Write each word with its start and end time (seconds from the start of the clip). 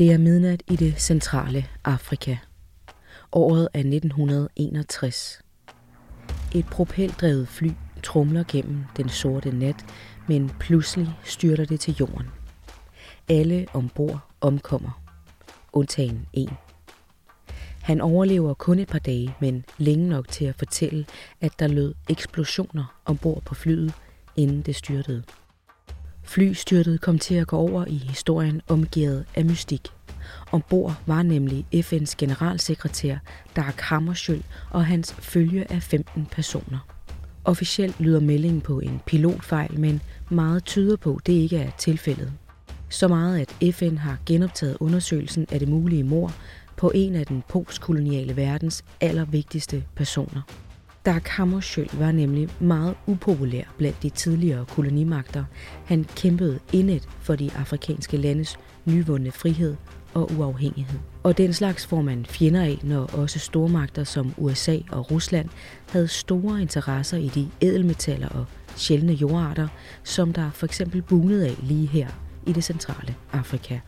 Det 0.00 0.12
er 0.12 0.18
midnat 0.18 0.62
i 0.70 0.76
det 0.76 1.00
centrale 1.00 1.66
Afrika. 1.84 2.36
Året 3.32 3.68
er 3.74 3.78
1961. 3.78 5.42
Et 6.54 6.66
propeldrevet 6.66 7.48
fly 7.48 7.70
trumler 8.02 8.44
gennem 8.48 8.84
den 8.96 9.08
sorte 9.08 9.50
nat, 9.50 9.86
men 10.28 10.50
pludselig 10.60 11.08
styrter 11.24 11.64
det 11.64 11.80
til 11.80 11.96
jorden. 12.00 12.26
Alle 13.28 13.66
ombord 13.72 14.18
omkommer, 14.40 15.02
undtagen 15.72 16.26
en. 16.32 16.50
Han 17.82 18.00
overlever 18.00 18.54
kun 18.54 18.78
et 18.78 18.88
par 18.88 18.98
dage, 18.98 19.34
men 19.40 19.64
længe 19.78 20.08
nok 20.08 20.28
til 20.28 20.44
at 20.44 20.54
fortælle, 20.54 21.06
at 21.40 21.52
der 21.58 21.68
lød 21.68 21.94
eksplosioner 22.08 23.00
ombord 23.04 23.42
på 23.42 23.54
flyet, 23.54 23.94
inden 24.36 24.62
det 24.62 24.76
styrtede. 24.76 25.22
Flystyrtet 26.30 27.00
kom 27.00 27.18
til 27.18 27.34
at 27.34 27.46
gå 27.46 27.56
over 27.56 27.84
i 27.86 27.96
historien 27.96 28.62
omgivet 28.68 29.24
af 29.34 29.44
mystik. 29.44 29.88
Ombord 30.52 30.94
var 31.06 31.22
nemlig 31.22 31.66
FN's 31.74 32.14
generalsekretær 32.18 33.16
Dag 33.56 33.64
Hammarskjöld 33.64 34.42
og 34.70 34.86
hans 34.86 35.12
følge 35.12 35.72
af 35.72 35.82
15 35.82 36.26
personer. 36.26 36.78
Officielt 37.44 38.00
lyder 38.00 38.20
meldingen 38.20 38.60
på 38.60 38.80
en 38.80 39.00
pilotfejl, 39.06 39.80
men 39.80 40.02
meget 40.28 40.64
tyder 40.64 40.96
på, 40.96 41.14
at 41.14 41.26
det 41.26 41.32
ikke 41.32 41.58
er 41.58 41.70
tilfældet. 41.78 42.32
Så 42.88 43.08
meget, 43.08 43.40
at 43.40 43.74
FN 43.74 43.96
har 43.96 44.18
genoptaget 44.26 44.76
undersøgelsen 44.80 45.46
af 45.52 45.58
det 45.58 45.68
mulige 45.68 46.04
mor 46.04 46.32
på 46.76 46.92
en 46.94 47.14
af 47.14 47.26
den 47.26 47.42
postkoloniale 47.48 48.36
verdens 48.36 48.84
allervigtigste 49.00 49.84
personer. 49.96 50.42
Dag 51.06 51.20
Hammarskjöld 51.26 51.98
var 51.98 52.12
nemlig 52.12 52.48
meget 52.60 52.94
upopulær 53.06 53.64
blandt 53.78 54.02
de 54.02 54.10
tidligere 54.10 54.66
kolonimagter. 54.66 55.44
Han 55.84 56.06
kæmpede 56.16 56.58
indet 56.72 57.08
for 57.20 57.36
de 57.36 57.50
afrikanske 57.56 58.16
landes 58.16 58.58
nyvundne 58.84 59.30
frihed 59.32 59.76
og 60.14 60.30
uafhængighed. 60.38 60.98
Og 61.22 61.38
den 61.38 61.52
slags 61.52 61.86
får 61.86 62.02
man 62.02 62.26
fjender 62.26 62.62
af, 62.62 62.78
når 62.82 63.06
også 63.06 63.38
stormagter 63.38 64.04
som 64.04 64.34
USA 64.36 64.78
og 64.90 65.10
Rusland 65.10 65.48
havde 65.90 66.08
store 66.08 66.62
interesser 66.62 67.16
i 67.16 67.28
de 67.28 67.48
ædelmetaller 67.60 68.28
og 68.28 68.46
sjældne 68.76 69.12
jordarter, 69.12 69.68
som 70.04 70.32
der 70.32 70.50
for 70.50 70.66
eksempel 70.66 71.02
bunede 71.02 71.46
af 71.46 71.56
lige 71.62 71.86
her 71.86 72.08
i 72.46 72.52
det 72.52 72.64
centrale 72.64 73.14
Afrika. 73.32 73.78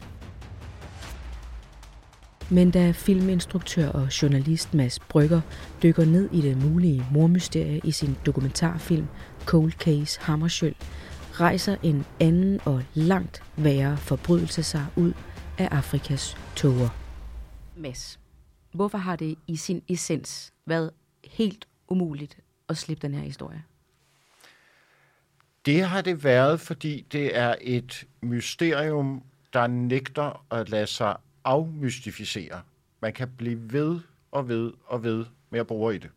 Men 2.51 2.71
da 2.71 2.91
filminstruktør 2.91 3.89
og 3.89 4.23
journalist 4.23 4.75
Mads 4.75 4.99
Brygger 4.99 5.41
dykker 5.83 6.05
ned 6.05 6.31
i 6.33 6.41
det 6.41 6.57
mulige 6.57 7.07
mormysterie 7.13 7.81
i 7.85 7.91
sin 7.91 8.17
dokumentarfilm 8.27 9.07
Cold 9.45 9.73
Case 9.73 10.21
Hammarskjöld, 10.21 10.75
rejser 11.33 11.77
en 11.83 12.05
anden 12.21 12.61
og 12.65 12.83
langt 12.95 13.43
værre 13.57 13.97
forbrydelse 13.97 14.63
sig 14.63 14.87
ud 14.97 15.13
af 15.59 15.69
Afrikas 15.71 16.37
tåger. 16.57 16.89
Mads, 17.77 18.21
hvorfor 18.73 18.99
har 18.99 19.17
det 19.17 19.35
i 19.47 19.57
sin 19.57 19.83
essens 19.89 20.53
været 20.67 20.91
helt 21.25 21.69
umuligt 21.89 22.37
at 22.69 22.77
slippe 22.77 23.07
den 23.07 23.15
her 23.15 23.23
historie? 23.23 23.63
Det 25.67 25.85
har 25.85 26.01
det 26.01 26.25
været, 26.25 26.61
fordi 26.61 27.07
det 27.13 27.37
er 27.37 27.55
et 27.61 28.05
mysterium, 28.23 29.23
der 29.53 29.67
nægter 29.67 30.47
at 30.51 30.69
lade 30.69 30.87
sig 30.87 31.17
afmystificere. 31.45 32.63
Man 33.01 33.13
kan 33.13 33.29
blive 33.37 33.73
ved 33.73 34.01
og 34.31 34.49
ved 34.49 34.73
og 34.85 35.05
ved 35.05 35.25
med 35.51 35.61
at 35.61 35.67
bruge 35.67 35.95
i 35.95 35.99
det. 35.99 36.11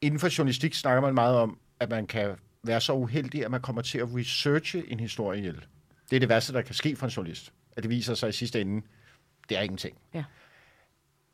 Inden 0.00 0.20
for 0.20 0.38
journalistik 0.38 0.74
snakker 0.74 1.00
man 1.00 1.14
meget 1.14 1.36
om, 1.36 1.58
at 1.80 1.90
man 1.90 2.06
kan 2.06 2.36
være 2.62 2.80
så 2.80 2.92
uheldig, 2.92 3.44
at 3.44 3.50
man 3.50 3.60
kommer 3.60 3.82
til 3.82 3.98
at 3.98 4.08
researche 4.14 4.92
en 4.92 5.00
historie 5.00 5.38
ihjel. 5.38 5.66
Det 6.10 6.16
er 6.16 6.20
det 6.20 6.28
værste, 6.28 6.52
der 6.52 6.62
kan 6.62 6.74
ske 6.74 6.96
for 6.96 7.06
en 7.06 7.10
journalist. 7.10 7.52
At 7.76 7.82
det 7.82 7.90
viser 7.90 8.14
sig 8.14 8.28
i 8.28 8.32
sidste 8.32 8.60
ende, 8.60 8.86
det 9.48 9.58
er 9.58 9.62
ingenting. 9.62 9.98
Ja. 10.14 10.24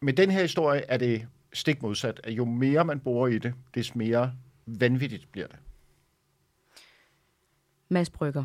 Med 0.01 0.12
den 0.12 0.30
her 0.30 0.42
historie 0.42 0.80
er 0.80 0.97
det 0.97 1.29
stik 1.53 1.83
modsat, 1.83 2.20
at 2.24 2.33
jo 2.33 2.45
mere 2.45 2.85
man 2.85 3.01
bruger 3.01 3.29
i 3.29 3.39
det, 3.39 3.55
des 3.74 3.95
mere 3.95 4.33
vanvittigt 4.67 5.33
bliver 5.33 5.47
det. 5.47 5.57
Mads 7.89 8.11
Brygger, 8.11 8.45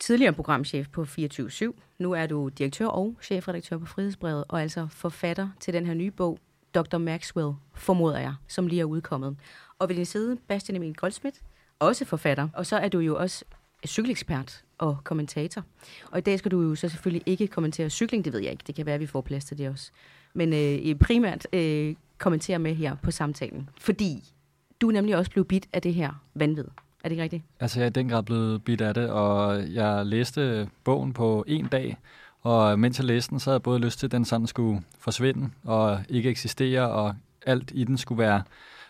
tidligere 0.00 0.32
programchef 0.32 0.88
på 0.88 1.02
24-7. 1.02 1.72
Nu 1.98 2.12
er 2.12 2.26
du 2.26 2.48
direktør 2.48 2.86
og 2.86 3.16
chefredaktør 3.22 3.78
på 3.78 3.86
Frihedsbrevet, 3.86 4.44
og 4.48 4.62
altså 4.62 4.86
forfatter 4.90 5.48
til 5.60 5.74
den 5.74 5.86
her 5.86 5.94
nye 5.94 6.10
bog, 6.10 6.38
Dr. 6.74 6.98
Maxwell, 6.98 7.52
formoder 7.74 8.18
jeg, 8.18 8.34
som 8.48 8.66
lige 8.66 8.80
er 8.80 8.84
udkommet. 8.84 9.36
Og 9.78 9.88
ved 9.88 9.96
din 9.96 10.04
side, 10.04 10.36
Bastian 10.48 10.76
Emil 10.76 10.94
Goldsmith, 10.94 11.38
også 11.78 12.04
forfatter. 12.04 12.48
Og 12.54 12.66
så 12.66 12.76
er 12.76 12.88
du 12.88 12.98
jo 12.98 13.16
også 13.16 13.44
cykelekspert 13.86 14.64
og 14.78 14.98
kommentator. 15.04 15.62
Og 16.10 16.18
i 16.18 16.20
dag 16.20 16.38
skal 16.38 16.50
du 16.50 16.62
jo 16.62 16.74
så 16.74 16.88
selvfølgelig 16.88 17.22
ikke 17.26 17.46
kommentere 17.46 17.90
cykling, 17.90 18.24
det 18.24 18.32
ved 18.32 18.40
jeg 18.40 18.52
ikke. 18.52 18.64
Det 18.66 18.74
kan 18.74 18.86
være, 18.86 18.94
at 18.94 19.00
vi 19.00 19.06
får 19.06 19.20
plads 19.20 19.44
til 19.44 19.58
det 19.58 19.68
også. 19.68 19.90
Men 20.34 20.52
øh, 20.52 20.94
primært 20.98 21.46
øh, 21.52 21.94
kommentere 22.18 22.58
med 22.58 22.74
her 22.74 22.96
på 23.02 23.10
samtalen. 23.10 23.68
Fordi 23.78 24.34
du 24.80 24.88
er 24.88 24.92
nemlig 24.92 25.16
også 25.16 25.30
blevet 25.30 25.48
bit 25.48 25.68
af 25.72 25.82
det 25.82 25.94
her 25.94 26.24
vanvid. 26.34 26.64
Er 27.04 27.08
det 27.08 27.10
ikke 27.10 27.22
rigtigt? 27.22 27.42
Altså, 27.60 27.80
jeg 27.80 27.84
er 27.84 27.90
i 27.90 27.92
den 27.92 28.08
grad 28.08 28.22
blevet 28.22 28.64
bidt 28.64 28.80
af 28.80 28.94
det, 28.94 29.10
og 29.10 29.62
jeg 29.72 30.06
læste 30.06 30.68
bogen 30.84 31.12
på 31.12 31.44
en 31.46 31.66
dag, 31.66 31.96
og 32.40 32.78
mens 32.78 32.98
jeg 32.98 33.06
læste 33.06 33.30
den, 33.30 33.40
så 33.40 33.50
havde 33.50 33.54
jeg 33.54 33.62
både 33.62 33.78
lyst 33.78 33.98
til, 33.98 34.06
at 34.06 34.12
den 34.12 34.24
sådan 34.24 34.46
skulle 34.46 34.82
forsvinde 34.98 35.50
og 35.64 36.00
ikke 36.08 36.30
eksistere, 36.30 36.90
og 36.90 37.14
alt 37.46 37.72
i 37.74 37.84
den 37.84 37.98
skulle 37.98 38.18
være 38.18 38.42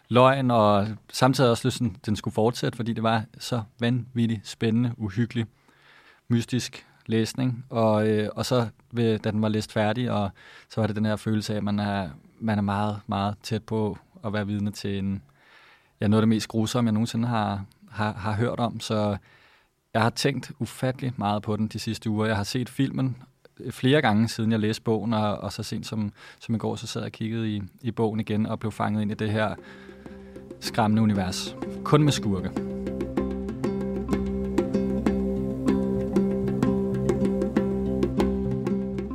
løgn, 0.09 0.51
og 0.51 0.87
samtidig 1.13 1.51
også 1.51 1.69
lyst 1.69 1.77
til, 1.77 1.85
at 1.85 2.07
den 2.07 2.17
skulle 2.17 2.35
fortsætte, 2.35 2.77
fordi 2.77 2.93
det 2.93 3.03
var 3.03 3.25
så 3.39 3.63
vanvittigt 3.81 4.49
spændende, 4.49 4.93
uhyggelig, 4.97 5.47
mystisk 6.29 6.87
læsning. 7.07 7.65
Og, 7.71 8.09
øh, 8.09 8.29
og 8.37 8.47
så, 8.47 8.69
ved, 8.93 9.19
da 9.19 9.31
den 9.31 9.43
var 9.43 9.49
læst 9.49 9.73
færdig, 9.73 10.11
og 10.11 10.31
så 10.69 10.81
var 10.81 10.87
det 10.87 10.97
den 10.97 11.07
her 11.07 11.17
følelse 11.17 11.53
af, 11.53 11.57
at 11.57 11.65
man 11.65 11.79
er, 11.79 12.09
man 12.41 12.59
er 12.59 12.63
meget, 12.63 13.01
meget 13.07 13.35
tæt 13.43 13.63
på 13.63 13.99
at 14.25 14.33
være 14.33 14.47
vidne 14.47 14.71
til 14.71 14.99
en, 14.99 15.23
ja, 16.01 16.09
noget 16.09 16.21
af 16.21 16.23
det 16.23 16.29
mest 16.29 16.49
grusomme, 16.49 16.89
jeg 16.89 16.93
nogensinde 16.93 17.29
har, 17.29 17.65
har, 17.91 18.13
har 18.13 18.33
hørt 18.33 18.61
om, 18.61 18.81
så 18.81 19.17
jeg 19.95 20.03
har 20.03 20.11
tænkt 20.11 20.53
ufattelig 20.59 21.13
meget 21.17 21.43
på 21.43 21.57
den 21.57 21.69
de 21.69 21.79
sidste 21.79 22.11
uger. 22.11 22.27
Jeg 22.27 22.37
har 22.37 22.45
set 22.45 22.69
filmen 22.69 23.17
øh, 23.61 23.73
flere 23.73 24.03
gange, 24.03 24.29
siden 24.29 24.53
jeg 24.53 24.61
læste 24.61 24.83
bogen, 24.83 25.13
og, 25.13 25.39
og 25.39 25.53
så 25.53 25.63
sent 25.63 25.87
som, 25.87 26.13
som 26.41 26.55
i 26.55 26.59
går, 26.59 26.77
så 26.77 26.87
sad 26.87 27.01
jeg 27.01 27.07
og 27.07 27.13
kiggede 27.13 27.57
i, 27.57 27.63
i 27.81 27.91
bogen 27.91 28.21
igen 28.21 28.47
og 28.47 28.61
blev 28.61 28.73
fanget 28.73 29.03
ind 29.03 29.11
i 29.11 29.15
det 29.15 29.31
her 29.31 29.55
skræmmende 30.61 31.03
univers. 31.03 31.57
Kun 31.85 32.03
med 32.03 32.13
skurke. 32.13 32.51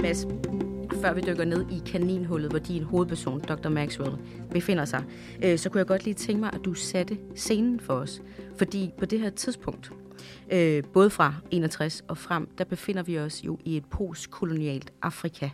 Mads, 0.01 0.27
før 1.03 1.13
vi 1.13 1.21
dykker 1.21 1.45
ned 1.45 1.65
i 1.71 1.81
kaninhullet, 1.85 2.49
hvor 2.49 2.59
din 2.59 2.83
hovedperson, 2.83 3.41
Dr. 3.41 3.69
Maxwell, 3.69 4.17
befinder 4.51 4.85
sig, 4.85 5.03
øh, 5.43 5.57
så 5.57 5.69
kunne 5.69 5.79
jeg 5.79 5.87
godt 5.87 6.03
lige 6.03 6.13
tænke 6.13 6.39
mig, 6.39 6.53
at 6.53 6.59
du 6.65 6.73
satte 6.73 7.17
scenen 7.35 7.79
for 7.79 7.93
os. 7.93 8.21
Fordi 8.57 8.91
på 8.97 9.05
det 9.05 9.19
her 9.19 9.29
tidspunkt, 9.29 9.91
øh, 10.51 10.83
både 10.93 11.09
fra 11.09 11.35
61 11.51 12.03
og 12.07 12.17
frem, 12.17 12.47
der 12.57 12.63
befinder 12.63 13.03
vi 13.03 13.19
os 13.19 13.43
jo 13.43 13.59
i 13.65 13.77
et 13.77 13.85
postkolonialt 13.85 14.93
Afrika, 15.01 15.49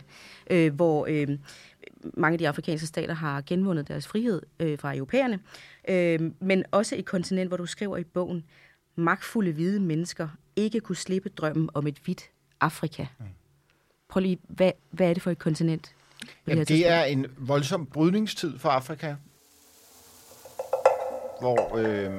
øh, 0.50 0.74
hvor 0.74 1.06
øh, 1.08 1.28
mange 2.14 2.34
af 2.34 2.38
de 2.38 2.48
afrikanske 2.48 2.86
stater 2.86 3.14
har 3.14 3.40
genvundet 3.46 3.88
deres 3.88 4.08
frihed 4.08 4.42
øh, 4.60 4.78
fra 4.78 4.96
europæerne, 4.96 5.38
øh, 5.88 6.30
men 6.40 6.64
også 6.70 6.96
et 6.96 7.04
kontinent, 7.04 7.50
hvor 7.50 7.56
du 7.56 7.66
skriver 7.66 7.96
i 7.96 8.04
bogen, 8.04 8.44
magtfulde 8.96 9.52
hvide 9.52 9.80
mennesker 9.80 10.28
ikke 10.56 10.80
kunne 10.80 10.96
slippe 10.96 11.28
drømmen 11.28 11.70
om 11.74 11.86
et 11.86 11.98
hvidt 12.04 12.30
Afrika. 12.60 13.06
Mm. 13.18 13.24
Prøv 14.10 14.20
lige, 14.20 14.38
hvad, 14.48 14.72
hvad 14.90 15.10
er 15.10 15.14
det 15.14 15.22
for 15.22 15.30
et 15.30 15.38
kontinent? 15.38 15.94
Jamen, 16.46 16.64
det 16.64 16.88
er 16.88 17.02
en 17.02 17.26
voldsom 17.38 17.86
brydningstid 17.86 18.58
for 18.58 18.68
Afrika, 18.68 19.14
hvor 21.40 21.76
øh, 21.76 22.10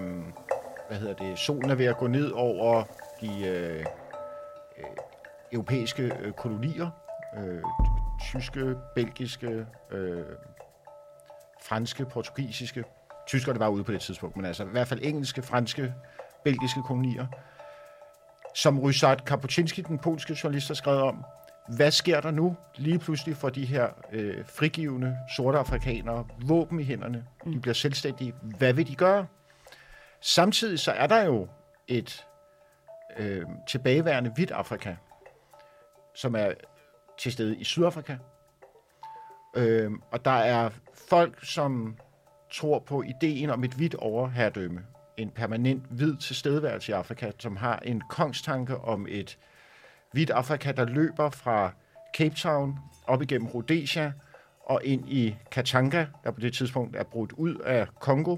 hvad 0.87 0.97
hedder 0.99 1.13
det, 1.13 1.39
solen 1.39 1.69
er 1.69 1.75
ved 1.75 1.85
at 1.85 1.97
gå 1.97 2.07
ned 2.07 2.31
over 2.31 2.83
de 3.21 3.45
øh, 3.47 3.79
øh, 3.79 3.85
europæiske 5.51 6.11
øh, 6.21 6.31
kolonier, 6.31 6.89
øh, 7.37 7.61
tyske, 8.21 8.75
belgiske, 8.95 9.65
øh, 9.91 10.23
franske, 11.63 12.05
portugisiske. 12.05 12.83
Tyskerne 13.27 13.59
var 13.59 13.67
ude 13.67 13.83
på 13.83 13.91
det 13.91 14.01
tidspunkt, 14.01 14.35
men 14.35 14.45
altså 14.45 14.63
i 14.63 14.67
hvert 14.67 14.87
fald 14.87 14.99
engelske, 15.03 15.41
franske, 15.41 15.93
belgiske 16.43 16.81
kolonier, 16.83 17.27
som 18.55 18.79
Ryszard 18.79 19.25
Kapuscinski, 19.25 19.81
den 19.81 19.99
polske 19.99 20.37
journalist, 20.43 20.67
har 20.67 20.75
skrevet 20.75 21.01
om, 21.01 21.25
hvad 21.67 21.91
sker 21.91 22.21
der 22.21 22.31
nu 22.31 22.55
lige 22.75 22.99
pludselig 22.99 23.37
for 23.37 23.49
de 23.49 23.65
her 23.65 23.89
øh, 24.11 24.45
frigivende 24.45 25.17
sorte 25.35 25.57
afrikanere? 25.57 26.27
Våben 26.45 26.79
i 26.79 26.83
hænderne. 26.83 27.25
De 27.45 27.59
bliver 27.59 27.73
selvstændige. 27.73 28.33
Hvad 28.57 28.73
vil 28.73 28.87
de 28.87 28.95
gøre? 28.95 29.27
Samtidig 30.21 30.79
så 30.79 30.91
er 30.91 31.07
der 31.07 31.23
jo 31.23 31.47
et 31.87 32.25
øh, 33.17 33.45
tilbageværende 33.67 34.31
hvidt 34.35 34.51
Afrika, 34.51 34.95
som 36.15 36.35
er 36.35 36.51
til 37.19 37.31
stede 37.31 37.57
i 37.57 37.63
Sydafrika. 37.63 38.17
Øh, 39.55 39.91
og 40.11 40.25
der 40.25 40.31
er 40.31 40.69
folk, 41.09 41.45
som 41.45 41.97
tror 42.51 42.79
på 42.79 43.01
ideen 43.01 43.49
om 43.49 43.63
et 43.63 43.73
hvidt 43.73 43.95
overherredømme. 43.95 44.81
En 45.17 45.29
permanent 45.29 45.83
hvid 45.89 46.17
tilstedeværelse 46.17 46.91
i 46.91 46.93
Afrika, 46.93 47.31
som 47.39 47.57
har 47.57 47.79
en 47.79 48.01
kongstanke 48.09 48.77
om 48.77 49.07
et 49.09 49.37
hvidt 50.11 50.29
Afrika, 50.29 50.71
der 50.71 50.85
løber 50.85 51.29
fra 51.29 51.71
Cape 52.17 52.35
Town 52.35 52.79
op 53.07 53.21
igennem 53.21 53.47
Rhodesia 53.47 54.13
og 54.65 54.81
ind 54.83 55.09
i 55.09 55.35
Katanga, 55.51 56.05
der 56.23 56.31
på 56.31 56.39
det 56.39 56.53
tidspunkt 56.53 56.95
er 56.95 57.03
brudt 57.03 57.31
ud 57.31 57.55
af 57.55 57.87
Kongo, 57.99 58.37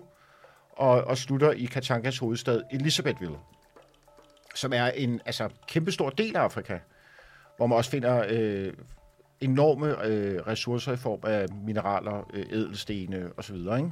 og, 0.71 1.03
og 1.03 1.17
slutter 1.17 1.51
i 1.51 1.65
Katangas 1.65 2.17
hovedstad 2.17 2.61
Elisabethville, 2.71 3.37
som 4.55 4.73
er 4.73 4.85
en 4.85 5.21
altså, 5.25 5.49
kæmpestor 5.67 6.09
del 6.09 6.35
af 6.35 6.41
Afrika, 6.41 6.79
hvor 7.57 7.67
man 7.67 7.77
også 7.77 7.91
finder 7.91 8.25
øh, 8.29 8.73
enorme 9.41 10.05
øh, 10.05 10.47
ressourcer 10.47 10.93
i 10.93 10.97
form 10.97 11.19
af 11.23 11.45
mineraler, 11.49 12.29
øh, 12.33 12.45
edelstene 12.49 13.31
osv. 13.37 13.55
Ikke? 13.55 13.91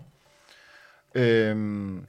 Øhm, 1.16 2.06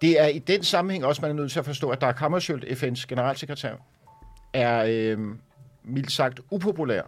det 0.00 0.20
er 0.20 0.26
i 0.26 0.38
den 0.38 0.62
sammenhæng 0.62 1.04
også, 1.04 1.22
man 1.22 1.30
er 1.30 1.34
nødt 1.34 1.52
til 1.52 1.58
at 1.58 1.64
forstå, 1.64 1.90
at 1.90 2.00
Dag 2.00 2.14
Hammarskjöld, 2.14 2.64
FN's 2.64 3.06
generalsekretær, 3.08 3.74
er 4.52 4.84
øh, 4.88 5.18
mildt 5.82 6.12
sagt 6.12 6.40
upopulær 6.50 7.02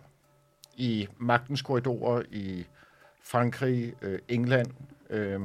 i 0.77 1.09
magtens 1.19 1.63
korridorer 1.63 2.23
i 2.31 2.67
Frankrig, 3.23 3.95
øh, 4.03 4.19
England. 4.29 4.71
Øh, 5.11 5.41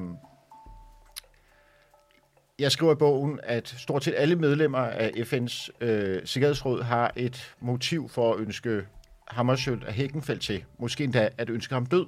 jeg 2.59 2.71
skriver 2.71 2.91
i 2.91 2.95
bogen, 2.95 3.39
at 3.43 3.75
stort 3.77 4.03
set 4.03 4.13
alle 4.17 4.35
medlemmer 4.35 4.77
af 4.79 5.11
FN's 5.15 5.69
øh, 5.81 6.21
Sikkerhedsråd 6.25 6.83
har 6.83 7.11
et 7.15 7.55
motiv 7.59 8.09
for 8.09 8.33
at 8.33 8.39
ønske 8.39 8.85
Hammarskjöld 9.27 9.83
af 9.83 9.93
Hækkenfeldt 9.93 10.41
til. 10.41 10.63
Måske 10.79 11.03
endda 11.03 11.29
at 11.37 11.49
ønske 11.49 11.73
ham 11.73 11.85
død. 11.85 12.05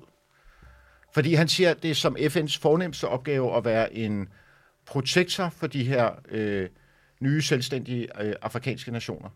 Fordi 1.13 1.33
han 1.33 1.47
siger, 1.47 1.71
at 1.71 1.83
det 1.83 1.91
er 1.91 1.95
som 1.95 2.15
FN's 2.19 2.59
fornemmeste 2.59 3.07
opgave 3.07 3.57
at 3.57 3.65
være 3.65 3.93
en 3.93 4.29
protektor 4.85 5.49
for 5.49 5.67
de 5.67 5.83
her 5.83 6.11
øh, 6.29 6.69
nye 7.19 7.41
selvstændige 7.41 8.23
øh, 8.23 8.33
afrikanske 8.41 8.91
nationer. 8.91 9.29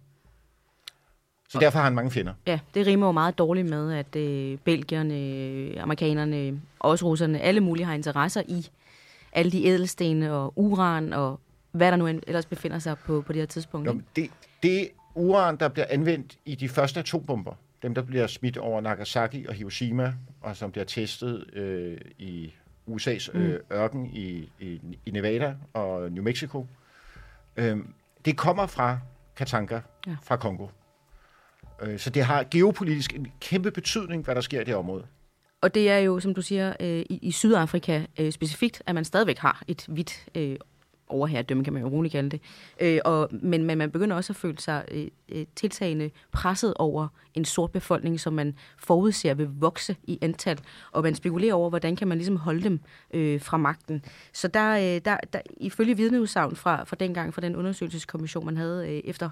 Så 1.52 1.60
derfor 1.60 1.78
har 1.78 1.84
han 1.84 1.96
mange 1.96 2.12
fjender. 2.12 2.34
Ja, 2.48 2.60
det 2.74 2.88
rimer 2.88 3.06
jo 3.06 3.12
meget 3.12 3.38
dårligt 3.38 3.70
med, 3.70 3.94
at 3.94 4.16
øh, 4.16 4.58
belgierne, 4.58 5.82
amerikanerne, 5.82 6.62
også 6.80 7.06
russerne, 7.06 7.40
alle 7.40 7.60
mulige 7.62 7.86
har 7.86 7.94
interesser 7.94 8.42
i 8.48 8.68
alle 9.34 9.52
de 9.52 9.66
ædelstene 9.66 10.34
og 10.34 10.54
uran 10.56 11.14
og 11.14 11.40
hvad 11.72 11.92
der 11.92 11.98
nu 11.98 12.08
ellers 12.08 12.46
befinder 12.46 12.80
sig 12.80 12.98
på, 12.98 13.22
på 13.22 13.34
det 13.34 13.42
her 13.42 13.46
tidspunkt. 13.46 13.88
Jo, 13.88 14.02
det, 14.16 14.30
det 14.64 14.90
uran, 15.16 15.58
der 15.58 15.68
bliver 15.68 15.86
anvendt 15.90 16.38
i 16.46 16.56
de 16.56 16.70
første 16.70 17.00
atombomber, 17.00 17.54
dem 17.84 17.94
der 17.94 18.02
bliver 18.02 18.28
smidt 18.28 18.58
over 18.58 18.82
Nagasaki 18.82 19.46
og 19.48 19.54
Hiroshima, 19.54 20.14
og 20.42 20.56
som 20.56 20.72
bliver 20.72 20.86
testet 20.86 21.54
øh, 21.54 21.98
i 22.18 22.54
USA's 22.90 23.38
øh, 23.38 23.52
mm. 23.52 23.58
ørken 23.72 24.06
i, 24.06 24.50
i, 24.60 24.82
i 25.06 25.12
Nevada 25.12 25.56
og 25.74 26.12
New 26.12 26.24
Mexico, 26.24 26.68
øh, 27.58 27.78
det 28.26 28.38
kommer 28.38 28.66
fra 28.66 29.00
Katanga, 29.36 29.80
ja. 30.08 30.16
fra 30.24 30.36
Kongo. 30.36 30.68
Øh, 31.82 32.00
så 32.00 32.10
det 32.10 32.24
har 32.24 32.46
geopolitisk 32.52 33.14
en 33.14 33.28
kæmpe 33.40 33.72
betydning, 33.72 34.24
hvad 34.24 34.36
der 34.36 34.42
sker 34.42 34.62
i 34.62 34.64
det 34.64 34.76
område. 34.76 35.04
Og 35.62 35.74
det 35.74 35.90
er 35.90 35.98
jo, 35.98 36.20
som 36.20 36.34
du 36.34 36.42
siger, 36.42 36.74
øh, 36.80 37.00
i, 37.10 37.20
i 37.22 37.32
Sydafrika 37.32 38.06
øh, 38.20 38.32
specifikt, 38.32 38.84
at 38.86 38.96
man 38.96 39.06
stadigvæk 39.06 39.38
har 39.38 39.64
et 39.68 39.86
hvidt 39.88 40.26
øh, 40.36 40.56
overherredømme, 41.12 41.64
kan 41.64 41.74
man 41.74 41.82
jo 41.82 41.90
roligt 41.90 42.12
kalde 42.12 42.30
det. 42.30 42.42
Øh, 42.82 43.00
og, 43.06 43.30
men, 43.32 43.64
men 43.64 43.78
man 43.78 43.92
begynder 43.92 44.16
også 44.16 44.34
at 44.34 44.38
føle 44.38 44.60
sig 44.60 44.86
øh, 44.92 45.08
øh, 45.30 45.46
tiltagende 45.56 46.12
presset 46.32 46.74
over 46.74 47.08
en 47.34 47.46
sort 47.46 47.72
befolkning, 47.72 48.20
som 48.20 48.34
man 48.34 48.56
forudser 48.78 49.34
vil 49.34 49.50
vokse 49.52 49.96
i 50.04 50.20
antal, 50.22 50.60
og 50.92 51.04
man 51.04 51.16
spekulerer 51.16 51.54
over, 51.54 51.70
hvordan 51.70 51.96
kan 51.96 52.08
man 52.08 52.18
ligesom 52.18 52.38
holde 52.38 52.64
dem 52.64 52.80
øh, 53.14 53.42
fra 53.42 53.58
magten. 53.58 54.06
Så 54.34 54.48
der, 54.48 54.72
øh, 54.72 55.02
der, 55.06 55.18
der 55.34 55.40
ifølge 55.58 55.98
vidneudsagn 55.98 56.56
fra, 56.56 56.84
fra 56.84 56.96
dengang, 57.00 57.34
fra 57.34 57.42
den 57.42 57.56
undersøgelseskommission, 57.56 58.46
man 58.46 58.58
havde 58.58 58.90
øh, 58.90 59.02
efter 59.06 59.30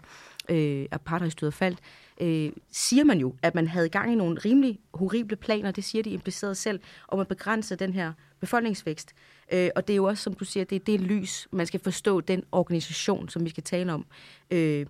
øh, 0.50 0.86
apartheidstyret 0.92 1.54
faldt, 1.54 1.80
øh, 2.19 2.51
siger 2.71 3.04
man 3.04 3.19
jo, 3.19 3.36
at 3.42 3.56
man 3.56 3.68
havde 3.68 3.89
gang 3.89 4.12
i 4.12 4.16
nogle 4.16 4.39
rimelig 4.45 4.80
horrible 4.94 5.36
planer, 5.36 5.71
det 5.71 5.83
siger 5.83 6.04
de 6.04 6.10
implicerede 6.10 6.56
selv, 6.56 6.80
om 7.07 7.19
at 7.19 7.27
begrænse 7.27 7.75
den 7.75 7.94
her 7.94 8.13
befolkningsvækst. 8.39 9.13
Øh, 9.51 9.69
og 9.75 9.88
det 9.88 9.94
er 9.94 9.98
jo 9.98 10.04
også, 10.04 10.24
som 10.24 10.33
du 10.33 10.45
siger, 10.45 10.63
det 10.63 10.75
er 10.75 10.80
det 10.80 11.01
lys, 11.01 11.48
man 11.51 11.66
skal 11.66 11.80
forstå, 11.80 12.21
den 12.21 12.44
organisation, 12.51 13.30
som 13.30 13.45
vi 13.45 13.50
skal 13.50 13.63
tale 13.63 13.94
om, 13.94 14.06
øh, 14.51 14.86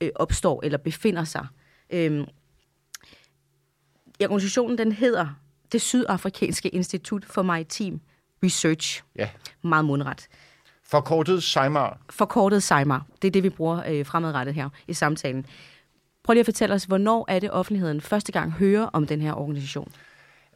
øh, 0.00 0.10
opstår 0.14 0.60
eller 0.64 0.78
befinder 0.78 1.24
sig. 1.24 1.46
Øh, 1.90 2.26
organisationen, 4.20 4.78
den 4.78 4.92
hedder 4.92 5.28
det 5.72 5.80
Sydafrikanske 5.80 6.68
Institut 6.68 7.24
for 7.24 7.42
Maritim 7.42 8.00
Research. 8.44 9.02
Ja. 9.16 9.28
Meget 9.62 9.84
mundret. 9.84 10.28
Forkortet 10.84 11.42
SEIMAR. 11.42 11.98
Forkortet 12.10 12.62
SEIMAR. 12.62 13.06
Det 13.22 13.28
er 13.28 13.32
det, 13.32 13.42
vi 13.42 13.50
bruger 13.50 13.82
øh, 13.88 14.06
fremadrettet 14.06 14.54
her 14.54 14.68
i 14.88 14.92
samtalen. 14.92 15.46
Prøv 16.24 16.32
lige 16.32 16.40
at 16.40 16.46
fortælle 16.46 16.74
os, 16.74 16.84
hvornår 16.84 17.24
er 17.28 17.38
det 17.38 17.50
offentligheden 17.50 18.00
første 18.00 18.32
gang 18.32 18.52
hører 18.52 18.86
om 18.86 19.06
den 19.06 19.20
her 19.20 19.32
organisation? 19.32 19.92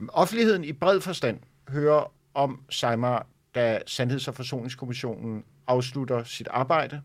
Offentligheden 0.08 0.64
i 0.64 0.72
bred 0.72 1.00
forstand 1.00 1.40
hører 1.68 2.12
om 2.34 2.62
Seymour, 2.70 3.26
da 3.54 3.80
Sandheds- 3.86 4.28
og 4.28 4.34
Forsoningskommissionen 4.34 5.44
afslutter 5.66 6.24
sit 6.24 6.48
arbejde 6.50 7.02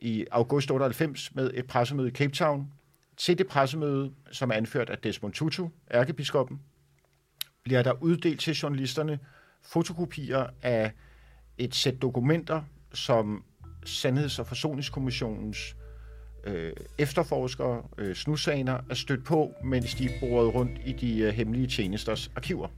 i 0.00 0.26
august 0.30 0.70
98 0.70 1.34
med 1.34 1.50
et 1.54 1.66
pressemøde 1.66 2.08
i 2.08 2.10
Cape 2.10 2.32
Town. 2.32 2.72
Til 3.16 3.38
det 3.38 3.46
pressemøde, 3.46 4.12
som 4.32 4.50
er 4.50 4.54
anført 4.54 4.90
af 4.90 4.98
Desmond 4.98 5.32
Tutu, 5.32 5.68
ærkebiskoppen, 5.90 6.60
bliver 7.62 7.82
der 7.82 8.02
uddelt 8.02 8.40
til 8.40 8.54
journalisterne 8.54 9.18
fotokopier 9.62 10.46
af 10.62 10.92
et 11.58 11.74
sæt 11.74 12.02
dokumenter, 12.02 12.62
som 12.92 13.44
Sandheds- 13.86 14.38
og 14.38 14.46
Forsoningskommissionens 14.46 15.76
øh, 16.46 16.72
efterforskere, 16.98 17.82
øh, 17.98 18.14
snusaner, 18.14 18.78
er 18.90 18.94
stødt 18.94 19.24
på, 19.24 19.54
mens 19.64 19.94
de 19.94 20.08
borede 20.20 20.48
rundt 20.50 20.80
i 20.86 20.92
de 20.92 21.18
øh, 21.18 21.32
hemmelige 21.32 21.66
tjenesters 21.66 22.30
arkiver. 22.36 22.68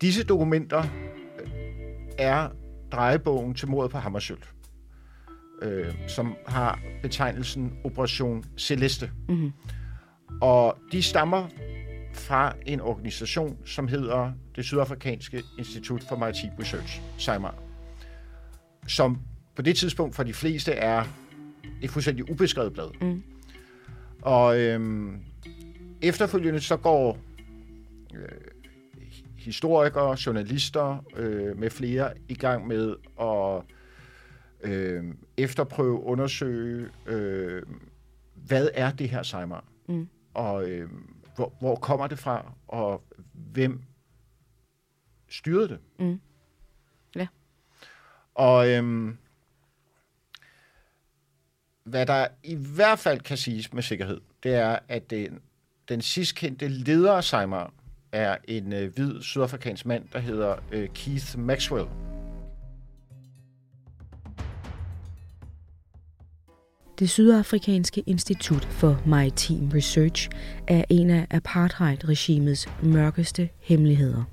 Disse 0.00 0.24
dokumenter 0.24 0.78
øh, 0.78 1.48
er 2.18 2.48
drejebogen 2.92 3.54
til 3.54 3.68
mordet 3.68 3.90
på 3.90 3.98
Hammarskjöld, 3.98 4.42
øh, 5.62 5.94
som 6.08 6.36
har 6.46 6.80
betegnelsen 7.02 7.72
Operation 7.84 8.44
Celeste. 8.56 9.10
Mm-hmm. 9.28 9.52
Og 10.40 10.78
de 10.92 11.02
stammer 11.02 11.48
fra 12.14 12.54
en 12.66 12.80
organisation, 12.80 13.56
som 13.64 13.88
hedder 13.88 14.32
det 14.56 14.64
Sydafrikanske 14.64 15.42
Institut 15.58 16.02
for 16.08 16.16
Maritim 16.16 16.50
Research, 16.60 17.00
SIMAR, 17.18 17.54
som 18.86 19.18
på 19.56 19.62
det 19.62 19.76
tidspunkt 19.76 20.14
for 20.16 20.22
de 20.22 20.32
fleste 20.32 20.72
er 20.72 21.04
et 21.82 21.90
fuldstændig 21.90 22.30
ubeskrevet 22.30 22.72
blad. 22.72 22.90
Mm. 23.00 23.22
Og 24.22 24.60
øhm, 24.60 25.20
efterfølgende 26.02 26.60
så 26.60 26.76
går 26.76 27.18
øh, 28.14 28.28
historikere, 29.36 30.16
journalister 30.26 31.04
øh, 31.16 31.58
med 31.58 31.70
flere 31.70 32.12
i 32.28 32.34
gang 32.34 32.66
med 32.66 32.94
at 33.20 33.62
øh, 34.70 35.04
efterprøve, 35.36 36.02
undersøge, 36.02 36.88
øh, 37.06 37.62
hvad 38.34 38.68
er 38.74 38.90
det 38.90 39.08
her 39.08 39.22
Seimer? 39.22 39.64
Mm. 39.88 40.08
Og 40.34 40.70
øh, 40.70 40.90
hvor, 41.36 41.52
hvor 41.60 41.76
kommer 41.76 42.06
det 42.06 42.18
fra, 42.18 42.52
og 42.68 43.02
hvem 43.52 43.82
styrede 45.28 45.68
det? 45.68 45.78
Mm. 45.98 46.20
Ja. 47.16 47.26
Og 48.34 48.70
øh, 48.70 49.14
hvad 51.84 52.06
der 52.06 52.26
i 52.42 52.54
hvert 52.54 52.98
fald 52.98 53.20
kan 53.20 53.36
siges 53.36 53.72
med 53.72 53.82
sikkerhed, 53.82 54.20
det 54.42 54.54
er, 54.54 54.78
at 54.88 55.10
den, 55.10 55.38
den 55.88 56.02
sidst 56.02 56.34
kendte 56.34 56.68
leder 56.68 57.12
af 57.12 57.24
Seymour 57.24 57.72
er 58.12 58.36
en 58.48 58.72
øh, 58.72 58.94
hvid 58.94 59.22
sydafrikansk 59.22 59.86
mand, 59.86 60.04
der 60.12 60.18
hedder 60.18 60.56
øh, 60.72 60.88
Keith 60.88 61.38
Maxwell. 61.38 61.86
Det 66.98 67.10
Sydafrikanske 67.10 68.00
Institut 68.06 68.64
for 68.64 69.02
Maritim 69.06 69.68
Research 69.74 70.28
er 70.68 70.84
en 70.88 71.10
af 71.10 71.26
apartheid-regimets 71.30 72.68
mørkeste 72.82 73.48
hemmeligheder. 73.58 74.24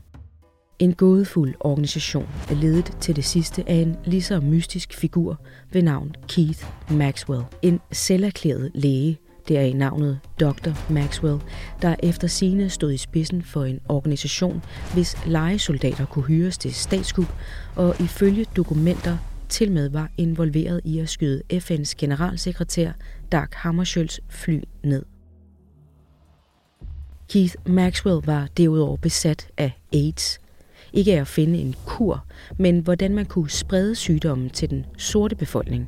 En 0.79 0.93
gådefuld 0.93 1.55
organisation 1.59 2.27
er 2.50 2.55
ledet 2.55 2.98
til 3.01 3.15
det 3.15 3.25
sidste 3.25 3.69
af 3.69 3.75
en 3.75 3.95
lige 4.05 4.21
så 4.21 4.39
mystisk 4.39 4.93
figur 4.93 5.41
ved 5.71 5.81
navn 5.81 6.15
Keith 6.27 6.65
Maxwell. 6.91 7.43
En 7.62 7.79
selverklæret 7.91 8.71
læge, 8.74 9.19
det 9.48 9.57
er 9.57 9.62
i 9.62 9.74
navnet 9.74 10.19
Dr. 10.39 10.91
Maxwell, 10.93 11.39
der 11.81 11.95
efter 12.03 12.27
sine 12.27 12.69
stod 12.69 12.91
i 12.91 12.98
spidsen 12.98 13.43
for 13.43 13.63
en 13.63 13.79
organisation, 13.89 14.63
hvis 14.93 15.17
legesoldater 15.25 16.05
kunne 16.05 16.25
hyres 16.25 16.57
til 16.57 16.74
statskup, 16.74 17.33
og 17.75 17.95
ifølge 18.00 18.45
dokumenter 18.55 19.17
til 19.50 19.71
med 19.71 19.89
var 19.89 20.09
involveret 20.17 20.81
i 20.83 21.00
at 21.00 21.09
skyde 21.09 21.41
FN's 21.53 21.93
generalsekretær 21.98 22.91
Dag 23.31 23.48
Hammarskjölds 23.55 24.19
fly 24.29 24.59
ned. 24.83 25.05
Keith 27.29 27.55
Maxwell 27.65 28.21
var 28.25 28.48
derudover 28.57 28.98
besat 28.98 29.48
af 29.57 29.81
AIDS, 29.93 30.39
ikke 30.93 31.13
er 31.13 31.22
at 31.22 31.27
finde 31.27 31.60
en 31.60 31.75
kur, 31.86 32.25
men 32.58 32.79
hvordan 32.79 33.15
man 33.15 33.25
kunne 33.25 33.50
sprede 33.50 33.96
sygdommen 33.96 34.50
til 34.50 34.69
den 34.69 34.86
sorte 34.98 35.36
befolkning, 35.36 35.88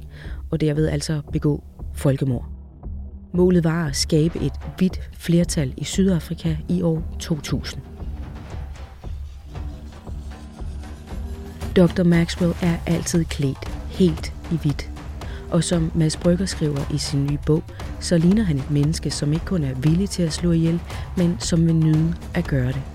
og 0.51 0.62
derved 0.62 0.88
altså 0.88 1.22
begå 1.31 1.63
folkemord. 1.93 2.46
Målet 3.34 3.63
var 3.63 3.88
at 3.88 3.96
skabe 3.96 4.39
et 4.39 4.53
hvidt 4.77 5.10
flertal 5.13 5.74
i 5.77 5.84
Sydafrika 5.84 6.55
i 6.70 6.81
år 6.81 7.15
2000. 7.20 7.81
Dr. 11.75 12.03
Maxwell 12.03 12.53
er 12.62 12.77
altid 12.86 13.25
klædt 13.25 13.72
helt 13.89 14.34
i 14.51 14.55
hvidt. 14.62 14.89
Og 15.50 15.63
som 15.63 15.91
Mads 15.96 16.17
Brygger 16.17 16.46
skriver 16.46 16.93
i 16.93 16.98
sin 16.98 17.25
nye 17.25 17.38
bog, 17.46 17.63
så 18.00 18.17
ligner 18.17 18.43
han 18.43 18.58
et 18.58 18.72
menneske, 18.72 19.12
som 19.12 19.34
ikke 19.34 19.46
kun 19.46 19.63
er 19.63 19.75
villig 19.75 20.10
til 20.10 20.24
at 20.24 20.34
slå 20.34 20.51
ihjel, 20.51 20.79
men 21.17 21.36
som 21.39 21.65
vil 21.65 21.75
nyde 21.75 22.15
at 22.34 22.48
gøre 22.48 22.67
det. 22.67 22.90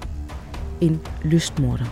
En 0.81 1.01
lystmorder. 1.25 1.85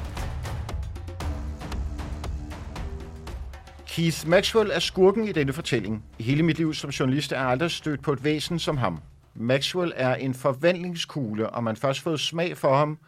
Keith 3.87 4.29
Maxwell 4.29 4.71
er 4.71 4.79
skurken 4.79 5.29
i 5.29 5.33
denne 5.33 5.53
fortælling. 5.53 6.05
I 6.19 6.23
hele 6.23 6.43
mit 6.43 6.59
liv 6.59 6.75
som 6.75 6.91
journalist 6.91 7.33
er 7.33 7.37
jeg 7.37 7.49
aldrig 7.49 7.71
stødt 7.71 8.03
på 8.03 8.12
et 8.12 8.25
væsen 8.25 8.59
som 8.59 8.76
ham. 8.76 9.00
Maxwell 9.35 9.93
er 9.97 10.14
en 10.14 10.35
forvandlingskugle, 10.35 11.50
og 11.50 11.64
man 11.64 11.76
først 11.76 12.00
fået 12.00 12.21
smag 12.21 12.57
for 12.57 12.76
ham, 12.76 12.99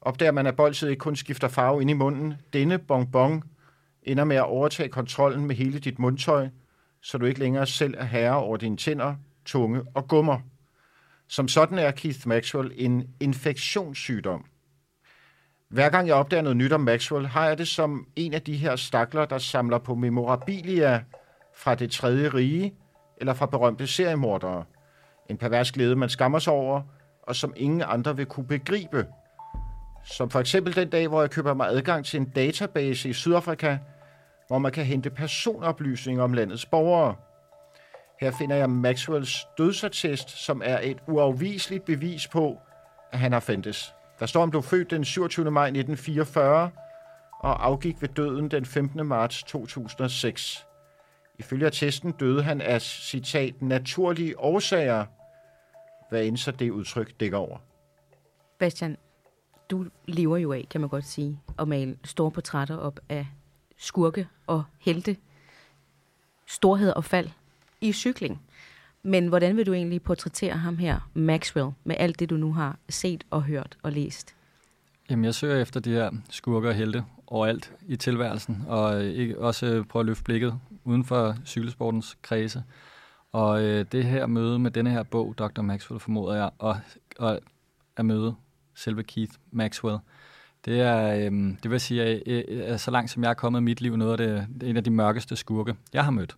opdager 0.00 0.32
man, 0.32 0.46
at 0.46 0.56
bolset 0.56 0.90
ikke 0.90 1.00
kun 1.00 1.16
skifter 1.16 1.48
farve 1.48 1.80
ind 1.80 1.90
i 1.90 1.94
munden. 1.94 2.34
Denne 2.52 2.78
bonbon 2.78 3.42
ender 4.02 4.24
med 4.24 4.36
at 4.36 4.46
overtage 4.46 4.88
kontrollen 4.88 5.46
med 5.46 5.56
hele 5.56 5.78
dit 5.78 5.98
mundtøj, 5.98 6.48
så 7.02 7.18
du 7.18 7.24
ikke 7.24 7.40
længere 7.40 7.66
selv 7.66 7.94
er 7.98 8.04
herre 8.04 8.36
over 8.36 8.56
dine 8.56 8.76
tænder, 8.76 9.14
tunge 9.44 9.82
og 9.94 10.08
gummer. 10.08 10.38
Som 11.28 11.48
sådan 11.48 11.78
er 11.78 11.90
Keith 11.90 12.28
Maxwell 12.28 12.72
en 12.74 13.08
infektionssygdom. 13.20 14.44
Hver 15.72 15.88
gang 15.88 16.08
jeg 16.08 16.14
opdager 16.14 16.42
noget 16.42 16.56
nyt 16.56 16.72
om 16.72 16.80
Maxwell, 16.80 17.26
har 17.26 17.46
jeg 17.46 17.58
det 17.58 17.68
som 17.68 18.06
en 18.16 18.34
af 18.34 18.42
de 18.42 18.56
her 18.56 18.76
stakler, 18.76 19.24
der 19.24 19.38
samler 19.38 19.78
på 19.78 19.94
memorabilia 19.94 21.04
fra 21.54 21.74
det 21.74 21.90
tredje 21.90 22.28
rige 22.28 22.74
eller 23.16 23.34
fra 23.34 23.46
berømte 23.46 23.86
seriemordere. 23.86 24.64
En 25.30 25.36
pervers 25.36 25.72
glæde, 25.72 25.96
man 25.96 26.08
skammer 26.08 26.38
sig 26.38 26.52
over, 26.52 26.82
og 27.22 27.36
som 27.36 27.52
ingen 27.56 27.82
andre 27.86 28.16
vil 28.16 28.26
kunne 28.26 28.46
begribe. 28.46 29.06
Som 30.04 30.30
for 30.30 30.40
eksempel 30.40 30.74
den 30.74 30.88
dag, 30.88 31.08
hvor 31.08 31.20
jeg 31.20 31.30
køber 31.30 31.54
mig 31.54 31.68
adgang 31.68 32.04
til 32.04 32.20
en 32.20 32.28
database 32.28 33.08
i 33.08 33.12
Sydafrika, 33.12 33.78
hvor 34.48 34.58
man 34.58 34.72
kan 34.72 34.84
hente 34.84 35.10
personoplysninger 35.10 36.24
om 36.24 36.32
landets 36.32 36.66
borgere. 36.66 37.14
Her 38.20 38.30
finder 38.30 38.56
jeg 38.56 38.70
Maxwells 38.70 39.46
dødsattest, 39.58 40.30
som 40.30 40.62
er 40.64 40.78
et 40.82 40.98
uafviseligt 41.08 41.84
bevis 41.84 42.28
på, 42.28 42.58
at 43.12 43.18
han 43.18 43.32
har 43.32 43.40
fandtes. 43.40 43.94
Der 44.22 44.26
står, 44.26 44.42
om 44.42 44.50
blev 44.50 44.62
født 44.62 44.90
den 44.90 45.04
27. 45.04 45.50
maj 45.50 45.66
1944 45.66 46.70
og 47.40 47.66
afgik 47.66 48.02
ved 48.02 48.08
døden 48.08 48.50
den 48.50 48.64
15. 48.66 49.06
marts 49.06 49.42
2006. 49.42 50.66
Ifølge 51.38 51.66
attesten 51.66 52.12
døde 52.12 52.42
han 52.42 52.60
af, 52.60 52.82
citat, 52.82 53.62
naturlige 53.62 54.40
årsager, 54.40 55.04
hvad 56.10 56.24
end 56.24 56.36
så 56.36 56.50
det 56.50 56.70
udtryk 56.70 57.20
dækker 57.20 57.38
over. 57.38 57.58
Bastian, 58.58 58.96
du 59.70 59.86
lever 60.06 60.36
jo 60.36 60.52
af, 60.52 60.66
kan 60.70 60.80
man 60.80 60.90
godt 60.90 61.04
sige, 61.04 61.40
at 61.58 61.68
male 61.68 61.96
store 62.04 62.30
portrætter 62.30 62.76
op 62.76 63.00
af 63.08 63.26
skurke 63.76 64.28
og 64.46 64.64
helte, 64.78 65.16
storhed 66.46 66.92
og 66.92 67.04
fald 67.04 67.28
i 67.80 67.92
cykling. 67.92 68.42
Men 69.04 69.26
hvordan 69.26 69.56
vil 69.56 69.66
du 69.66 69.72
egentlig 69.72 70.02
portrættere 70.02 70.52
ham 70.52 70.78
her, 70.78 71.10
Maxwell, 71.14 71.70
med 71.84 71.96
alt 71.98 72.20
det, 72.20 72.30
du 72.30 72.36
nu 72.36 72.52
har 72.52 72.78
set 72.88 73.24
og 73.30 73.42
hørt 73.42 73.76
og 73.82 73.92
læst? 73.92 74.34
Jamen, 75.10 75.24
jeg 75.24 75.34
søger 75.34 75.62
efter 75.62 75.80
de 75.80 75.90
her 75.90 76.10
skurker 76.30 76.68
og 76.68 76.74
helte 76.74 77.04
overalt 77.26 77.72
i 77.88 77.96
tilværelsen, 77.96 78.64
og 78.68 79.04
øh, 79.04 79.12
ikke 79.12 79.38
også 79.38 79.66
øh, 79.66 79.84
prøve 79.84 80.00
at 80.00 80.06
løfte 80.06 80.24
blikket 80.24 80.54
uden 80.84 81.04
for 81.04 81.36
cykelsportens 81.46 82.18
kredse. 82.22 82.62
Og 83.32 83.62
øh, 83.62 83.84
det 83.92 84.04
her 84.04 84.26
møde 84.26 84.58
med 84.58 84.70
denne 84.70 84.90
her 84.90 85.02
bog, 85.02 85.34
Dr. 85.38 85.62
Maxwell, 85.62 86.00
formoder 86.00 86.34
jeg, 86.34 86.50
og, 86.58 86.76
og 87.18 87.40
at 87.96 88.04
møde 88.04 88.34
selve 88.74 89.02
Keith 89.02 89.32
Maxwell, 89.50 89.98
det 90.64 90.80
er, 90.80 91.14
øh, 91.14 91.32
det 91.62 91.70
vil 91.70 91.80
sige, 91.80 92.02
at 92.02 92.22
øh, 92.26 92.78
så 92.78 92.90
langt 92.90 93.10
som 93.10 93.22
jeg 93.22 93.30
er 93.30 93.34
kommet 93.34 93.60
i 93.60 93.62
mit 93.62 93.80
liv, 93.80 93.96
noget 93.96 94.12
af 94.12 94.18
det, 94.18 94.46
det 94.54 94.62
er 94.62 94.70
en 94.70 94.76
af 94.76 94.84
de 94.84 94.90
mørkeste 94.90 95.36
skurke, 95.36 95.74
jeg 95.92 96.04
har 96.04 96.10
mødt. 96.10 96.36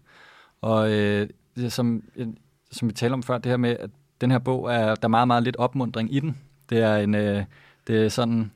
Og 0.61 0.93
øh, 0.93 1.29
som, 1.69 2.03
øh, 2.17 2.29
som 2.75 2.89
vi 2.89 2.95
talte 2.95 3.15
om 3.15 3.23
før, 3.23 3.39
det 3.39 3.51
her 3.51 3.57
med, 3.57 3.77
at 3.81 3.91
den 4.21 4.31
her 4.31 4.39
bog, 4.39 4.73
er, 4.75 4.95
der 4.95 5.05
er 5.05 5.09
meget, 5.09 5.27
meget 5.27 5.43
lidt 5.43 5.57
opmundring 5.57 6.15
i 6.15 6.21
den. 6.21 6.39
Det 6.71 6.79
er 6.79 6.97
en, 6.97 7.15
øh, 7.15 7.45
det 7.87 8.05
er 8.05 8.09
sådan, 8.09 8.51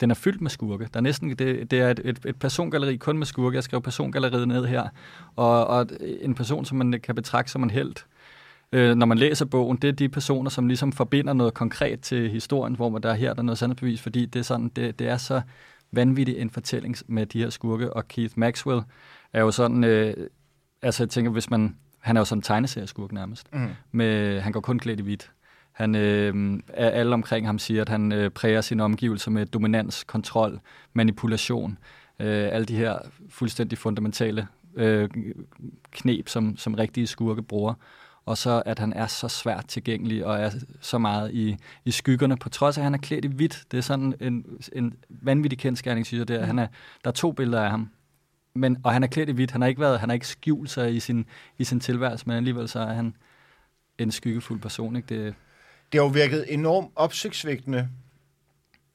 den 0.00 0.10
er 0.10 0.14
fyldt 0.14 0.40
med 0.40 0.50
skurke. 0.50 0.88
Der 0.92 1.00
er 1.00 1.02
næsten, 1.02 1.30
det, 1.30 1.70
det 1.70 1.80
er 1.80 1.90
et, 1.90 2.00
et, 2.04 2.20
et 2.26 2.36
persongalleri 2.36 2.96
kun 2.96 3.18
med 3.18 3.26
skurke. 3.26 3.54
Jeg 3.54 3.62
skrev 3.62 3.82
persongalleriet 3.82 4.48
ned 4.48 4.66
her. 4.66 4.88
Og, 5.36 5.66
og 5.66 5.86
en 6.00 6.34
person, 6.34 6.64
som 6.64 6.78
man 6.78 7.00
kan 7.02 7.14
betragte 7.14 7.52
som 7.52 7.62
en 7.62 7.70
held, 7.70 7.94
øh, 8.72 8.94
når 8.94 9.06
man 9.06 9.18
læser 9.18 9.44
bogen, 9.44 9.76
det 9.76 9.88
er 9.88 9.92
de 9.92 10.08
personer, 10.08 10.50
som 10.50 10.66
ligesom 10.66 10.92
forbinder 10.92 11.32
noget 11.32 11.54
konkret 11.54 12.00
til 12.00 12.30
historien, 12.30 12.76
hvor 12.76 12.88
man 12.88 13.02
der 13.02 13.10
er 13.10 13.14
her, 13.14 13.34
der 13.34 13.40
er 13.40 13.44
noget 13.44 13.58
sandhedsbevis, 13.58 14.00
fordi 14.00 14.26
det 14.26 14.38
er, 14.38 14.44
sådan, 14.44 14.68
det, 14.68 14.98
det 14.98 15.08
er 15.08 15.16
så 15.16 15.40
vanvittig 15.92 16.38
en 16.38 16.50
fortælling 16.50 16.96
med 17.06 17.26
de 17.26 17.38
her 17.38 17.50
skurke. 17.50 17.92
Og 17.92 18.08
Keith 18.08 18.38
Maxwell 18.38 18.82
er 19.32 19.40
jo 19.40 19.50
sådan, 19.50 19.84
øh, 19.84 20.14
altså 20.82 21.02
jeg 21.02 21.10
tænker, 21.10 21.30
hvis 21.30 21.50
man, 21.50 21.76
han 22.00 22.16
er 22.16 22.20
jo 22.20 22.24
sådan 22.24 22.38
en 22.38 22.42
tegneserieskurk 22.42 23.12
nærmest. 23.12 23.52
Mm. 23.52 23.68
Med, 23.92 24.40
han 24.40 24.52
går 24.52 24.60
kun 24.60 24.78
klædt 24.78 25.00
i 25.00 25.02
hvidt. 25.02 25.30
Han, 25.72 25.94
øh, 25.94 26.60
alle 26.74 27.14
omkring 27.14 27.46
ham 27.46 27.58
siger, 27.58 27.82
at 27.82 27.88
han 27.88 28.12
øh, 28.12 28.30
præger 28.30 28.60
sine 28.60 28.84
omgivelser 28.84 29.30
med 29.30 29.46
dominans, 29.46 30.04
kontrol, 30.04 30.60
manipulation. 30.92 31.78
Øh, 32.18 32.48
alle 32.52 32.66
de 32.66 32.76
her 32.76 32.98
fuldstændig 33.30 33.78
fundamentale 33.78 34.46
øh, 34.74 35.08
knep, 35.90 36.28
som, 36.28 36.56
som 36.56 36.74
rigtige 36.74 37.06
skurke 37.06 37.42
bruger. 37.42 37.74
Og 38.26 38.38
så, 38.38 38.62
at 38.66 38.78
han 38.78 38.92
er 38.92 39.06
så 39.06 39.28
svært 39.28 39.66
tilgængelig 39.68 40.26
og 40.26 40.38
er 40.40 40.50
så 40.80 40.98
meget 40.98 41.32
i, 41.32 41.56
i 41.84 41.90
skyggerne, 41.90 42.36
på 42.36 42.48
trods 42.48 42.78
af, 42.78 42.80
at 42.80 42.84
han 42.84 42.94
er 42.94 42.98
klædt 42.98 43.24
i 43.24 43.28
hvidt. 43.28 43.64
Det 43.70 43.78
er 43.78 43.82
sådan 43.82 44.14
en, 44.20 44.44
en 44.72 44.94
vanvittig 45.08 45.58
kendskærning, 45.58 46.06
synes 46.06 46.18
jeg. 46.18 46.28
Det 46.28 46.40
er, 46.40 46.44
han 46.44 46.58
er, 46.58 46.66
der 47.04 47.10
er 47.10 47.14
to 47.14 47.32
billeder 47.32 47.62
af 47.62 47.70
ham. 47.70 47.90
Men, 48.54 48.76
og 48.84 48.92
han 48.92 49.02
er 49.02 49.06
klædt 49.06 49.28
i 49.28 49.32
hvidt. 49.32 49.50
Han 49.50 49.60
har 49.60 49.68
ikke, 49.68 49.80
været, 49.80 50.00
han 50.00 50.08
har 50.08 50.14
ikke 50.14 50.26
skjult 50.26 50.70
sig 50.70 50.94
i 50.94 51.00
sin, 51.00 51.26
i 51.58 51.64
sin 51.64 51.80
tilværelse, 51.80 52.24
men 52.26 52.36
alligevel 52.36 52.68
så 52.68 52.78
er 52.78 52.92
han 52.92 53.16
en 53.98 54.10
skyggefuld 54.10 54.60
person. 54.60 54.96
Ikke? 54.96 55.14
Det, 55.14 55.34
det 55.92 56.00
har 56.00 56.06
jo 56.06 56.12
virket 56.12 56.54
enormt 56.54 56.92
opsigtsvægtende 56.96 57.88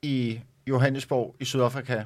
i 0.01 0.39
Johannesborg 0.67 1.35
i 1.39 1.45
Sydafrika 1.45 2.03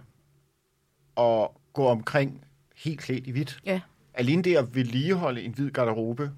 at 1.17 1.47
gå 1.73 1.87
omkring 1.87 2.45
helt 2.75 2.99
klædt 2.99 3.27
i 3.27 3.31
hvidt. 3.31 3.59
Ja. 3.65 3.81
Alene 4.13 4.43
det 4.43 4.57
at 4.57 4.75
vedligeholde 4.75 5.41
en 5.41 5.53
hvid 5.53 5.71
garderobe 5.71 6.31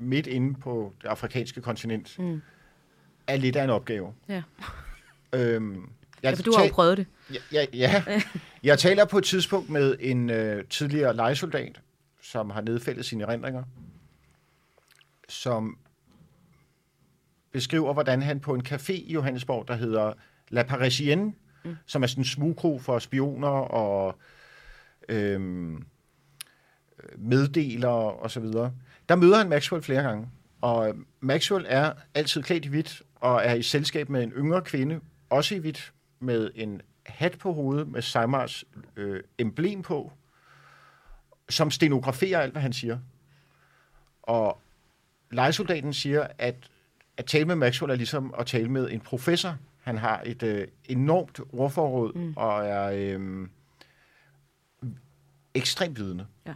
midt 0.00 0.26
inde 0.26 0.54
på 0.54 0.92
det 1.02 1.08
afrikanske 1.08 1.60
kontinent 1.60 2.18
mm. 2.18 2.42
er 3.26 3.36
lidt 3.36 3.56
af 3.56 3.64
en 3.64 3.70
opgave. 3.70 4.14
Ja. 4.28 4.42
Øhm, 5.32 5.90
jeg 6.30 6.32
ja, 6.32 6.36
for 6.36 6.42
du 6.42 6.56
har 6.56 6.64
jo 6.64 6.70
prøvet 6.72 6.98
det. 6.98 7.06
Ja, 7.32 7.38
ja, 7.52 7.66
ja. 7.72 8.22
Jeg 8.62 8.78
taler 8.78 9.04
på 9.04 9.18
et 9.18 9.24
tidspunkt 9.24 9.70
med 9.70 9.96
en 10.00 10.30
øh, 10.30 10.64
tidligere 10.64 11.16
legesoldat, 11.16 11.80
som 12.22 12.50
har 12.50 12.60
nedfældet 12.60 13.04
sine 13.04 13.24
erindringer, 13.24 13.62
som 15.28 15.78
beskriver, 17.52 17.92
hvordan 17.92 18.22
han 18.22 18.40
på 18.40 18.54
en 18.54 18.66
café 18.68 18.92
i 18.92 19.12
Johannesborg, 19.12 19.68
der 19.68 19.74
hedder 19.74 20.12
La 20.48 20.62
Parisienne, 20.62 21.32
mm. 21.64 21.76
som 21.86 22.02
er 22.02 22.06
sådan 22.06 22.20
en 22.20 22.26
smugkro 22.26 22.78
for 22.78 22.98
spioner 22.98 23.48
og 23.48 24.18
øhm, 25.08 25.86
meddelere 27.18 28.12
og 28.12 28.30
så 28.30 28.40
videre. 28.40 28.72
Der 29.08 29.16
møder 29.16 29.38
han 29.38 29.48
Maxwell 29.48 29.82
flere 29.82 30.02
gange, 30.02 30.28
og 30.60 30.94
Maxwell 31.20 31.64
er 31.68 31.92
altid 32.14 32.42
klædt 32.42 32.64
i 32.64 32.68
hvidt 32.68 33.02
og 33.14 33.40
er 33.44 33.54
i 33.54 33.62
selskab 33.62 34.08
med 34.08 34.22
en 34.22 34.30
yngre 34.30 34.62
kvinde, 34.62 35.00
også 35.30 35.54
i 35.54 35.58
hvidt, 35.58 35.92
med 36.20 36.50
en 36.54 36.80
hat 37.06 37.38
på 37.38 37.52
hovedet 37.52 37.88
med 37.88 38.02
Seimars 38.02 38.64
øh, 38.96 39.22
emblem 39.38 39.82
på, 39.82 40.12
som 41.48 41.70
stenograferer 41.70 42.40
alt, 42.40 42.52
hvad 42.52 42.62
han 42.62 42.72
siger. 42.72 42.98
Og 44.22 44.60
legesoldaten 45.30 45.92
siger, 45.92 46.26
at 46.38 46.70
at 47.16 47.26
tale 47.26 47.44
med 47.44 47.56
Maxwell 47.56 47.90
er 47.90 47.96
ligesom 47.96 48.34
at 48.38 48.46
tale 48.46 48.68
med 48.68 48.90
en 48.90 49.00
professor. 49.00 49.56
Han 49.82 49.98
har 49.98 50.22
et 50.26 50.42
øh, 50.42 50.68
enormt 50.84 51.40
ordforråd 51.52 52.14
mm. 52.14 52.32
og 52.36 52.66
er 52.66 52.90
øh, 52.94 53.48
ekstremt 55.54 55.98
vidende. 55.98 56.26
Ja. 56.46 56.54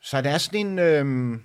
Så 0.00 0.22
det 0.22 0.32
er 0.32 0.38
sådan 0.38 0.66
en 0.66 0.78
øh, 0.78 1.38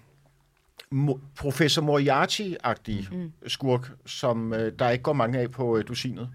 professor 1.36 1.82
Moriarty-agtig 1.82 3.16
mm. 3.16 3.32
skurk, 3.48 3.92
som 4.06 4.54
øh, 4.54 4.80
der 4.80 4.90
ikke 4.90 5.04
går 5.04 5.14
mange 5.14 5.40
af 5.40 5.52
på 5.52 5.78
øh, 5.78 5.88
dusinet. 5.88 6.30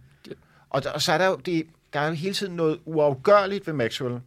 Og, 0.70 0.84
der, 0.84 0.90
og 0.90 1.02
så 1.02 1.12
er 1.12 1.18
der 1.18 1.26
jo 1.26 1.36
det, 1.36 1.66
der 1.92 2.00
er 2.00 2.08
jo 2.08 2.14
hele 2.14 2.34
tiden 2.34 2.56
noget 2.56 2.80
uafgørligt 2.84 3.66
ved 3.66 3.74
Maxwell, 3.74 4.20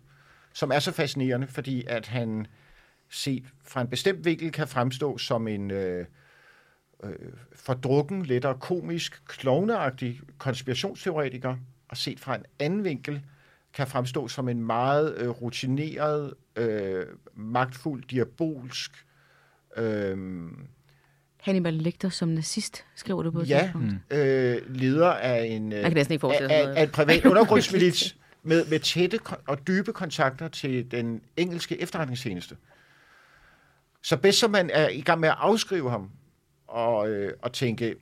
som 0.53 0.71
er 0.71 0.79
så 0.79 0.91
fascinerende, 0.91 1.47
fordi 1.47 1.83
at 1.87 2.07
han 2.07 2.47
set 3.09 3.43
fra 3.63 3.81
en 3.81 3.87
bestemt 3.87 4.25
vinkel 4.25 4.51
kan 4.51 4.67
fremstå 4.67 5.17
som 5.17 5.47
en... 5.47 5.71
Øh, 5.71 6.05
øh, 7.03 7.15
fordrukken, 7.55 8.25
lettere 8.25 8.57
komisk, 8.59 9.21
klovneagtig 9.27 10.21
konspirationsteoretiker, 10.37 11.55
og 11.89 11.97
set 11.97 12.19
fra 12.19 12.35
en 12.35 12.45
anden 12.59 12.83
vinkel, 12.83 13.21
kan 13.73 13.87
fremstå 13.87 14.27
som 14.27 14.49
en 14.49 14.63
meget 14.63 15.15
øh, 15.17 15.29
rutineret, 15.29 16.33
øh, 16.55 17.05
magtfuld, 17.33 18.03
diabolsk 18.03 19.05
øh, 19.77 20.47
Hannibal 21.43 21.73
Lecter 21.73 22.09
som 22.09 22.29
nazist, 22.29 22.85
skriver 22.95 23.23
du 23.23 23.31
på 23.31 23.39
et 23.39 23.49
ja, 23.49 23.59
tidspunkt. 23.61 23.93
øh, 24.11 24.75
leder 24.75 25.11
af 25.11 25.45
en, 25.45 25.73
øh, 25.73 25.81
kan 25.81 25.97
ikke 25.97 26.27
af, 26.27 26.67
af, 26.67 26.73
af 26.75 26.83
et 26.83 26.91
privat 26.91 27.25
undergrundsmilits 27.31 28.17
med, 28.43 28.65
med 28.65 28.79
tætte 28.79 29.19
og 29.47 29.67
dybe 29.67 29.93
kontakter 29.93 30.47
til 30.47 30.91
den 30.91 31.21
engelske 31.37 31.81
efterretningstjeneste. 31.81 32.55
Så 34.01 34.17
bedst 34.17 34.39
som 34.39 34.51
man 34.51 34.69
er 34.69 34.89
i 34.89 35.01
gang 35.01 35.19
med 35.19 35.29
at 35.29 35.35
afskrive 35.37 35.89
ham 35.89 36.09
og, 36.67 37.09
øh, 37.09 37.33
og 37.41 37.53
tænke, 37.53 37.95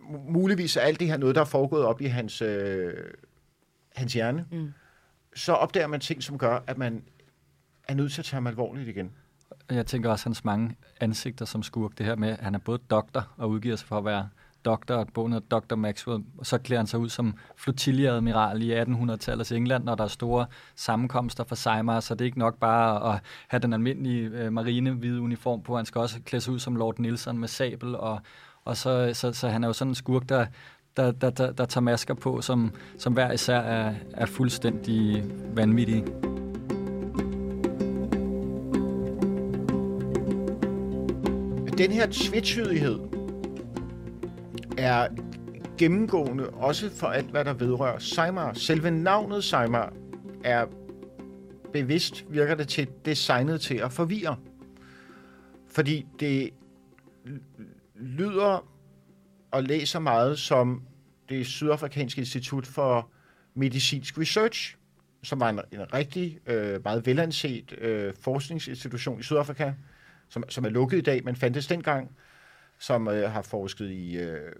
mu- 0.00 0.30
muligvis 0.30 0.76
er 0.76 0.80
alt 0.80 1.00
det 1.00 1.08
her 1.08 1.16
noget, 1.16 1.34
der 1.34 1.40
er 1.40 1.44
foregået 1.44 1.84
op 1.84 2.00
i 2.00 2.06
hans, 2.06 2.42
øh, 2.42 2.94
hans 3.94 4.12
hjerne, 4.12 4.46
mm. 4.52 4.72
så 5.34 5.52
opdager 5.52 5.86
man 5.86 6.00
ting, 6.00 6.22
som 6.22 6.38
gør, 6.38 6.60
at 6.66 6.78
man 6.78 7.02
er 7.88 7.94
nødt 7.94 8.12
til 8.12 8.20
at 8.20 8.24
tage 8.24 8.36
ham 8.36 8.46
alvorligt 8.46 8.88
igen. 8.88 9.12
Jeg 9.70 9.86
tænker 9.86 10.10
også 10.10 10.26
hans 10.26 10.44
mange 10.44 10.76
ansigter 11.00 11.44
som 11.44 11.62
skurk. 11.62 11.98
Det 11.98 12.06
her 12.06 12.16
med, 12.16 12.28
at 12.28 12.38
han 12.40 12.54
er 12.54 12.58
både 12.58 12.78
doktor 12.90 13.28
og 13.36 13.50
udgiver 13.50 13.76
sig 13.76 13.88
for 13.88 13.98
at 13.98 14.04
være 14.04 14.28
doktor, 14.64 14.94
og 14.94 15.06
bogen 15.14 15.32
hedder 15.32 15.60
Dr. 15.60 15.76
Maxwell, 15.76 16.24
og 16.38 16.46
så 16.46 16.58
klæder 16.58 16.80
han 16.80 16.86
sig 16.86 17.00
ud 17.00 17.08
som 17.08 17.34
flotiljeadmiral 17.56 18.62
i 18.62 18.82
1800-tallets 18.82 19.54
England, 19.54 19.84
når 19.84 19.94
der 19.94 20.04
er 20.04 20.08
store 20.08 20.46
sammenkomster 20.76 21.44
for 21.44 21.54
Seymour, 21.54 22.00
så 22.00 22.14
det 22.14 22.20
er 22.20 22.24
ikke 22.24 22.38
nok 22.38 22.58
bare 22.58 23.14
at 23.14 23.20
have 23.48 23.60
den 23.60 23.72
almindelige 23.72 24.28
øh, 24.28 24.52
marine 24.52 24.90
hvide 24.90 25.20
uniform 25.20 25.62
på, 25.62 25.76
han 25.76 25.86
skal 25.86 26.00
også 26.00 26.20
klæde 26.24 26.40
sig 26.40 26.52
ud 26.52 26.58
som 26.58 26.76
Lord 26.76 26.98
Nelson 26.98 27.38
med 27.38 27.48
sabel, 27.48 27.96
og, 27.96 28.20
og 28.64 28.76
så, 28.76 29.10
så, 29.12 29.32
så 29.32 29.48
han 29.48 29.64
er 29.64 29.68
jo 29.68 29.72
sådan 29.72 29.90
en 29.90 29.94
skurk, 29.94 30.28
der, 30.28 30.46
der, 30.96 31.12
der, 31.12 31.30
der, 31.30 31.52
der 31.52 31.64
tager 31.64 31.82
masker 31.82 32.14
på, 32.14 32.40
som, 32.40 32.72
som 32.98 33.12
hver 33.12 33.32
især 33.32 33.58
er, 33.58 33.94
er 34.12 34.26
fuldstændig 34.26 35.24
vanvittige. 35.54 36.04
Den 41.78 41.92
her 41.92 42.06
tvetydighed 42.10 42.98
er 44.78 45.08
gennemgående 45.78 46.50
også 46.50 46.90
for 46.90 47.06
alt, 47.06 47.26
hvad 47.26 47.44
der 47.44 47.52
vedrører 47.52 47.98
Seymour. 47.98 48.52
Selve 48.52 48.90
navnet 48.90 49.44
Seymour 49.44 49.92
er 50.44 50.66
bevidst, 51.72 52.24
virker 52.30 52.54
det 52.54 52.68
til, 52.68 52.88
designet 53.04 53.60
til 53.60 53.74
at 53.74 53.92
forvirre. 53.92 54.36
Fordi 55.68 56.06
det 56.20 56.50
lyder 57.94 58.68
og 59.50 59.62
læser 59.62 59.98
meget 59.98 60.38
som 60.38 60.82
det 61.28 61.46
sydafrikanske 61.46 62.18
institut 62.18 62.66
for 62.66 63.10
medicinsk 63.54 64.18
research, 64.18 64.76
som 65.22 65.40
var 65.40 65.48
en, 65.48 65.60
en 65.72 65.94
rigtig 65.94 66.38
øh, 66.46 66.80
meget 66.84 67.06
velanset 67.06 67.78
øh, 67.78 68.12
forskningsinstitution 68.20 69.20
i 69.20 69.22
Sydafrika, 69.22 69.72
som, 70.34 70.44
som 70.48 70.64
er 70.64 70.68
lukket 70.68 70.98
i 70.98 71.00
dag, 71.00 71.24
men 71.24 71.36
fandtes 71.36 71.66
dengang, 71.66 72.16
som 72.78 73.08
øh, 73.08 73.30
har 73.30 73.42
forsket 73.42 73.90
i 73.90 74.16
øh, 74.16 74.52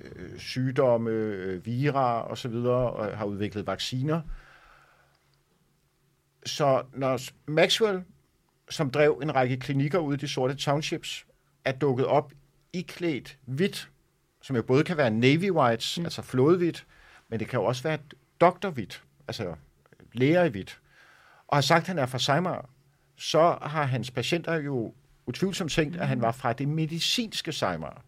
øh, 0.00 0.38
sygdomme, 0.38 1.10
øh, 1.10 1.66
vira 1.66 2.22
og 2.22 2.38
så 2.38 2.48
videre, 2.48 2.90
og 2.90 3.16
har 3.16 3.24
udviklet 3.24 3.66
vacciner. 3.66 4.20
Så 6.46 6.82
når 6.94 7.20
Maxwell, 7.50 8.04
som 8.70 8.90
drev 8.90 9.20
en 9.22 9.34
række 9.34 9.56
klinikker 9.56 9.98
ude 9.98 10.14
i 10.14 10.18
de 10.18 10.28
sorte 10.28 10.54
townships, 10.54 11.26
er 11.64 11.72
dukket 11.72 12.06
op 12.06 12.32
i 12.72 12.80
klædt 12.80 13.38
hvidt, 13.46 13.90
som 14.42 14.56
jo 14.56 14.62
både 14.62 14.84
kan 14.84 14.96
være 14.96 15.10
navy 15.10 15.50
whites, 15.50 15.98
mm. 15.98 16.04
altså 16.04 16.22
flådehvidt, 16.22 16.86
men 17.28 17.40
det 17.40 17.48
kan 17.48 17.60
jo 17.60 17.64
også 17.64 17.82
være 17.82 17.98
doktorhvidt, 18.40 19.02
altså 19.28 19.54
læger 20.12 20.44
i 20.44 20.48
hvidt, 20.48 20.80
og 21.46 21.56
har 21.56 21.62
sagt, 21.62 21.80
at 21.80 21.86
han 21.86 21.98
er 21.98 22.06
fra 22.06 22.18
Seymour, 22.18 22.70
så 23.16 23.58
har 23.62 23.84
hans 23.84 24.10
patienter 24.10 24.54
jo 24.54 24.94
utvivlsomt 25.28 25.72
tænkt, 25.72 25.96
at 25.96 26.08
han 26.08 26.20
var 26.20 26.32
fra 26.32 26.52
det 26.52 26.68
medicinske 26.68 27.52
Seymour. 27.52 28.02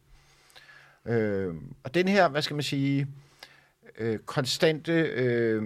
Øh, 1.06 1.54
og 1.84 1.94
den 1.94 2.08
her, 2.08 2.28
hvad 2.28 2.42
skal 2.42 2.54
man 2.54 2.62
sige, 2.62 3.06
øh, 3.98 4.18
konstante 4.18 4.92
øh, 4.92 5.62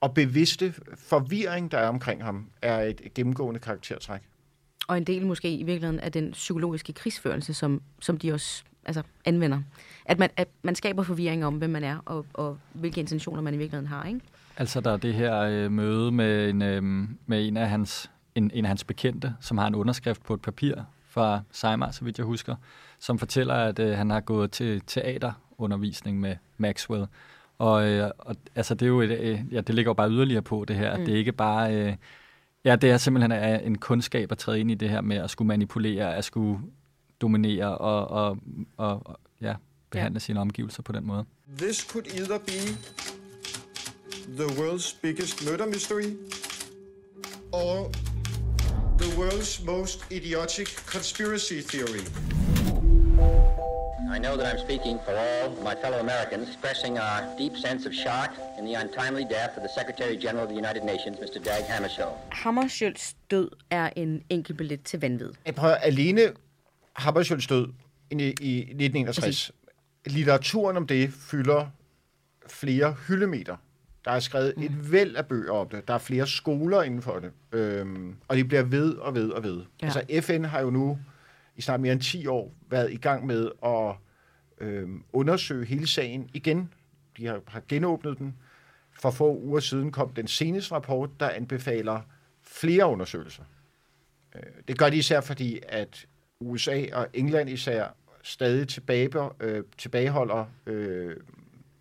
og 0.00 0.14
bevidste 0.14 0.74
forvirring, 0.94 1.72
der 1.72 1.78
er 1.78 1.88
omkring 1.88 2.24
ham, 2.24 2.50
er 2.62 2.80
et 2.80 3.14
gennemgående 3.14 3.60
karaktertræk. 3.60 4.20
Og 4.88 4.96
en 4.96 5.04
del 5.04 5.26
måske 5.26 5.54
i 5.54 5.62
virkeligheden 5.62 6.00
af 6.00 6.12
den 6.12 6.32
psykologiske 6.32 6.92
krigsførelse, 6.92 7.54
som, 7.54 7.82
som 8.00 8.18
de 8.18 8.32
også 8.32 8.64
altså, 8.84 9.02
anvender. 9.24 9.62
At 10.04 10.18
man, 10.18 10.30
at 10.36 10.48
man 10.62 10.74
skaber 10.74 11.02
forvirring 11.02 11.44
om, 11.44 11.54
hvem 11.54 11.70
man 11.70 11.84
er, 11.84 11.98
og, 12.04 12.26
og 12.32 12.58
hvilke 12.72 13.00
intentioner 13.00 13.42
man 13.42 13.54
i 13.54 13.56
virkeligheden 13.56 13.88
har. 13.88 14.04
Ikke? 14.04 14.20
Altså, 14.56 14.80
der 14.80 14.92
er 14.92 14.96
det 14.96 15.14
her 15.14 15.40
øh, 15.40 15.72
møde 15.72 16.12
med 16.12 16.50
en, 16.50 16.62
øh, 16.62 16.82
med 17.26 17.48
en 17.48 17.56
af 17.56 17.68
hans 17.68 18.10
en, 18.34 18.50
en 18.54 18.64
af 18.64 18.68
hans 18.68 18.84
bekendte, 18.84 19.34
som 19.40 19.58
har 19.58 19.66
en 19.66 19.74
underskrift 19.74 20.22
på 20.22 20.34
et 20.34 20.40
papir 20.40 20.74
fra 21.08 21.40
Seymour, 21.50 21.90
så 21.90 22.04
vidt 22.04 22.18
jeg 22.18 22.26
husker, 22.26 22.56
som 22.98 23.18
fortæller, 23.18 23.54
at 23.54 23.78
øh, 23.78 23.96
han 23.96 24.10
har 24.10 24.20
gået 24.20 24.50
til 24.50 24.82
teaterundervisning 24.86 26.20
med 26.20 26.36
Maxwell. 26.58 27.06
Og, 27.58 27.88
øh, 27.88 28.10
og 28.18 28.36
altså, 28.54 28.74
det 28.74 28.86
er 28.86 28.90
jo 28.90 29.00
et, 29.00 29.10
øh, 29.10 29.40
ja, 29.50 29.60
det 29.60 29.74
ligger 29.74 29.90
jo 29.90 29.94
bare 29.94 30.10
yderligere 30.10 30.42
på 30.42 30.64
det 30.68 30.76
her. 30.76 30.98
Mm. 30.98 31.04
Det 31.04 31.14
er 31.14 31.18
ikke 31.18 31.32
bare... 31.32 31.76
Øh, 31.76 31.96
ja, 32.64 32.76
det 32.76 32.90
er 32.90 32.96
simpelthen 32.96 33.32
er 33.32 33.58
en 33.58 33.78
kundskab 33.78 34.32
at 34.32 34.38
træde 34.38 34.60
ind 34.60 34.70
i 34.70 34.74
det 34.74 34.90
her 34.90 35.00
med 35.00 35.16
at 35.16 35.30
skulle 35.30 35.48
manipulere, 35.48 36.16
at 36.16 36.24
skulle 36.24 36.58
dominere 37.20 37.78
og, 37.78 38.08
og, 38.08 38.38
og, 38.76 39.06
og 39.06 39.20
ja, 39.40 39.54
behandle 39.90 40.16
ja. 40.16 40.20
sine 40.20 40.40
omgivelser 40.40 40.82
på 40.82 40.92
den 40.92 41.06
måde. 41.06 41.24
This 41.58 41.80
could 41.80 42.06
either 42.06 42.38
be 42.38 42.60
the 44.36 44.46
world's 44.46 44.96
biggest 45.02 45.50
murder 45.50 45.66
mystery 45.66 46.16
or 47.52 47.90
the 49.02 49.16
world's 49.16 49.60
most 49.64 49.98
idiotic 50.12 50.68
conspiracy 50.86 51.60
theory. 51.60 52.04
I 54.16 54.18
know 54.18 54.36
that 54.36 54.46
I'm 54.46 54.60
speaking 54.68 54.98
for 55.04 55.12
all 55.24 55.50
my 55.62 55.74
fellow 55.74 55.98
Americans, 55.98 56.48
expressing 56.48 56.98
our 56.98 57.20
deep 57.38 57.56
sense 57.56 57.86
of 57.86 57.94
shock 57.94 58.30
in 58.58 58.64
the 58.64 58.74
untimely 58.74 59.24
death 59.24 59.56
of 59.56 59.62
the 59.62 59.72
Secretary 59.78 60.16
General 60.16 60.44
of 60.44 60.50
the 60.50 60.54
United 60.54 60.84
Nations, 60.84 61.16
Mr. 61.18 61.38
Dag 61.44 61.64
Hammarskjöld. 61.68 62.14
Hammarskjölds 62.32 63.14
død 63.30 63.48
er 63.70 63.90
en 63.96 64.22
enkel 64.30 64.54
billet 64.54 64.82
til 64.82 65.00
vanvid. 65.00 65.30
Jeg 65.46 65.54
prøver 65.54 65.74
alene 65.74 66.32
Hammarskjölds 66.98 67.46
død 67.46 67.68
i, 68.10 68.16
i 68.40 68.60
1961. 68.60 69.50
Litteraturen 70.06 70.76
om 70.76 70.86
det 70.86 71.12
fylder 71.12 71.66
flere 72.48 72.96
hyldemeter. 73.08 73.56
Der 74.04 74.10
er 74.10 74.20
skrevet 74.20 74.54
mm. 74.56 74.62
et 74.62 74.92
væld 74.92 75.16
af 75.16 75.26
bøger 75.26 75.52
om 75.52 75.68
det. 75.68 75.88
Der 75.88 75.94
er 75.94 75.98
flere 75.98 76.26
skoler 76.26 76.82
inden 76.82 77.02
for 77.02 77.18
det. 77.18 77.30
Øhm, 77.52 78.16
og 78.28 78.36
de 78.36 78.44
bliver 78.44 78.62
ved 78.62 78.94
og 78.94 79.14
ved 79.14 79.30
og 79.30 79.42
ved. 79.42 79.62
Ja. 79.82 79.86
Altså 79.86 80.20
FN 80.20 80.44
har 80.44 80.60
jo 80.60 80.70
nu 80.70 80.98
i 81.56 81.62
snart 81.62 81.80
mere 81.80 81.92
end 81.92 82.00
10 82.00 82.26
år 82.26 82.54
været 82.70 82.92
i 82.92 82.96
gang 82.96 83.26
med 83.26 83.50
at 83.64 83.94
øhm, 84.66 85.02
undersøge 85.12 85.66
hele 85.66 85.86
sagen 85.86 86.30
igen. 86.34 86.72
De 87.16 87.26
har, 87.26 87.40
har 87.46 87.62
genåbnet 87.68 88.18
den. 88.18 88.36
For 89.00 89.10
få 89.10 89.36
uger 89.36 89.60
siden 89.60 89.92
kom 89.92 90.12
den 90.12 90.26
seneste 90.26 90.74
rapport, 90.74 91.10
der 91.20 91.28
anbefaler 91.28 92.00
flere 92.42 92.86
undersøgelser. 92.86 93.42
Øh, 94.34 94.42
det 94.68 94.78
gør 94.78 94.90
de 94.90 94.96
især 94.96 95.20
fordi, 95.20 95.60
at 95.68 96.06
USA 96.40 96.84
og 96.92 97.06
England 97.14 97.50
især 97.50 97.86
stadig 98.22 98.68
tilbage, 98.68 99.10
øh, 99.40 99.64
tilbageholder 99.78 100.44
øh, 100.66 101.16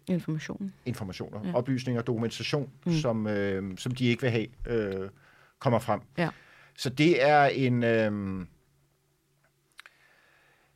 Information. 0.08 0.74
informationer, 0.86 1.48
ja. 1.48 1.54
oplysninger, 1.54 2.02
dokumentation, 2.02 2.70
mm. 2.86 2.94
som, 2.94 3.28
øh, 3.28 3.78
som 3.78 3.92
de 3.92 4.06
ikke 4.06 4.22
vil 4.22 4.32
have, 4.32 4.48
øh, 4.68 5.10
kommer 5.60 5.80
frem. 5.80 6.02
Ja. 6.18 6.30
Så 6.78 6.90
det 6.90 7.24
er 7.24 7.46
en 7.46 7.84
øh, 7.84 8.46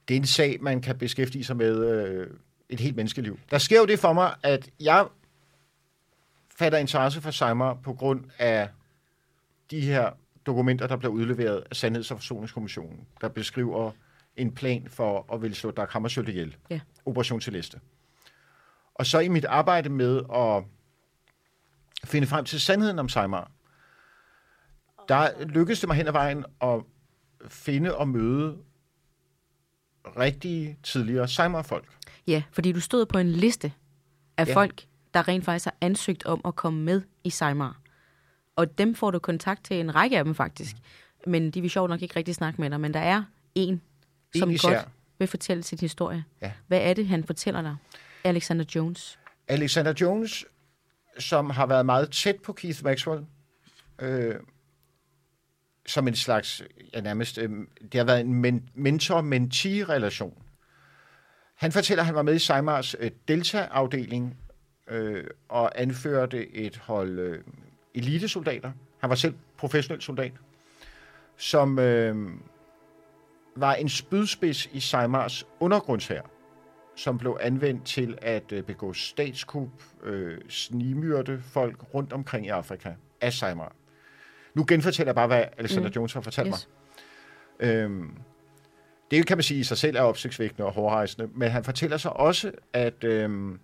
det 0.07 0.15
er 0.15 0.19
en 0.19 0.25
sag, 0.25 0.57
man 0.61 0.81
kan 0.81 0.97
beskæftige 0.97 1.43
sig 1.43 1.57
med 1.57 1.85
øh, 1.85 2.27
et 2.69 2.79
helt 2.79 2.95
menneskeliv. 2.95 3.39
Der 3.51 3.57
sker 3.57 3.79
jo 3.79 3.85
det 3.85 3.99
for 3.99 4.13
mig, 4.13 4.35
at 4.43 4.69
jeg 4.79 5.07
fatter 6.55 6.77
interesse 6.77 7.21
for 7.21 7.31
Seymour 7.31 7.79
på 7.83 7.93
grund 7.93 8.23
af 8.39 8.69
de 9.71 9.81
her 9.81 10.09
dokumenter, 10.45 10.87
der 10.87 10.97
bliver 10.97 11.11
udleveret 11.13 11.63
af 11.71 11.75
Sandheds- 11.75 12.11
og 12.11 12.17
Forsoningskommissionen, 12.17 12.99
der 13.21 13.27
beskriver 13.27 13.91
en 14.37 14.51
plan 14.51 14.87
for 14.89 15.33
at 15.33 15.41
ville 15.41 15.55
slå 15.55 15.71
Dag 15.71 15.87
Hammarskjöld 15.89 16.27
ihjel. 16.27 16.55
Ja. 16.69 16.79
Operation 17.05 17.41
Celeste. 17.41 17.79
Og 18.95 19.05
så 19.05 19.19
i 19.19 19.27
mit 19.27 19.45
arbejde 19.45 19.89
med 19.89 20.21
at 20.35 20.63
finde 22.09 22.27
frem 22.27 22.45
til 22.45 22.61
sandheden 22.61 22.99
om 22.99 23.09
Seymour, 23.09 23.51
der 25.09 25.45
lykkedes 25.45 25.79
det 25.79 25.89
mig 25.89 25.97
hen 25.97 26.07
ad 26.07 26.11
vejen 26.11 26.45
at 26.61 26.83
finde 27.47 27.95
og 27.97 28.07
møde 28.07 28.57
rigtige 30.17 30.77
tidligere 30.83 31.27
Seymour-folk. 31.27 31.85
Ja, 32.27 32.43
fordi 32.51 32.71
du 32.71 32.79
stod 32.79 33.05
på 33.05 33.17
en 33.17 33.29
liste 33.31 33.73
af 34.37 34.45
Ja. 34.47 34.55
folk, 34.55 34.85
der 35.13 35.27
rent 35.27 35.45
faktisk 35.45 35.65
har 35.65 35.75
ansøgt 35.81 36.25
om 36.25 36.41
at 36.45 36.55
komme 36.55 36.83
med 36.83 37.01
i 37.23 37.29
Seymour. 37.29 37.77
Og 38.55 38.77
dem 38.77 38.95
får 38.95 39.11
du 39.11 39.19
kontakt 39.19 39.63
til 39.65 39.79
en 39.79 39.95
række 39.95 40.17
af 40.17 40.23
dem 40.23 40.35
faktisk. 40.35 40.75
Men 41.27 41.51
de 41.51 41.61
vil 41.61 41.69
sjovt 41.69 41.89
nok 41.89 42.01
ikke 42.01 42.15
rigtig 42.15 42.35
snakke 42.35 42.61
med 42.61 42.69
dig. 42.69 42.79
Men 42.79 42.93
der 42.93 42.99
er 42.99 43.23
en, 43.55 43.81
som 44.37 44.49
især. 44.51 44.69
godt 44.77 44.87
vil 45.19 45.27
fortælle 45.27 45.63
sin 45.63 45.77
historie. 45.79 46.23
Ja. 46.41 46.51
Hvad 46.67 46.79
er 46.81 46.93
det, 46.93 47.07
han 47.07 47.23
fortæller 47.23 47.61
dig? 47.61 47.75
Alexander 48.25 48.65
Jones. 48.75 49.19
Alexander 49.47 49.93
Jones, 50.01 50.45
som 51.19 51.49
har 51.49 51.65
været 51.65 51.85
meget 51.85 52.11
tæt 52.11 52.35
på 52.41 52.53
Keith 52.53 52.83
Maxwell, 52.83 53.25
øh, 54.01 54.35
som 55.85 56.07
en 56.07 56.15
slags, 56.15 56.63
ja, 56.93 57.01
nærmest, 57.01 57.37
øh, 57.37 57.49
det 57.81 57.93
har 57.93 58.03
været 58.03 58.19
en 58.19 58.33
men, 58.33 58.69
mentor-mentee-relation. 58.73 60.43
Han 61.55 61.71
fortæller, 61.71 62.01
at 62.01 62.05
han 62.05 62.15
var 62.15 62.21
med 62.21 62.35
i 62.35 62.39
Seimars 62.39 62.95
øh, 62.99 63.11
Delta-afdeling 63.27 64.37
øh, 64.87 65.27
og 65.49 65.81
anførte 65.81 66.55
et 66.55 66.77
hold 66.77 67.19
øh, 67.19 67.43
elitesoldater. 67.93 68.71
Han 68.99 69.09
var 69.09 69.15
selv 69.15 69.33
professionel 69.57 70.01
soldat, 70.01 70.31
som 71.37 71.79
øh, 71.79 72.29
var 73.55 73.73
en 73.73 73.89
spydspids 73.89 74.69
i 74.73 74.79
Seimars 74.79 75.47
undergrundshær, 75.59 76.21
som 76.95 77.17
blev 77.17 77.37
anvendt 77.41 77.85
til 77.85 78.17
at 78.21 78.51
øh, 78.51 78.63
begå 78.63 78.93
statskup, 78.93 79.69
øh, 80.03 80.37
snimyrde 80.49 81.41
folk 81.41 81.93
rundt 81.93 82.13
omkring 82.13 82.45
i 82.45 82.49
Afrika 82.49 82.93
af 83.21 83.33
Seimar. 83.33 83.75
Nu 84.53 84.65
genfortæller 84.67 85.09
jeg 85.09 85.15
bare, 85.15 85.27
hvad 85.27 85.43
Alexander 85.57 85.89
mm. 85.89 85.93
Jones 85.95 86.13
har 86.13 86.21
fortalt 86.21 86.47
yes. 86.47 86.67
mig. 87.59 87.69
Øhm, 87.69 88.11
det 89.11 89.27
kan 89.27 89.37
man 89.37 89.43
sige 89.43 89.59
i 89.59 89.63
sig 89.63 89.77
selv 89.77 89.95
er 89.95 90.01
opsigtsvækkende 90.01 90.65
og 90.65 90.73
hårdrejsende, 90.73 91.29
men 91.33 91.51
han 91.51 91.63
fortæller 91.63 91.97
så 91.97 92.09
også, 92.09 92.51
at, 92.73 93.03
øhm, 93.03 93.59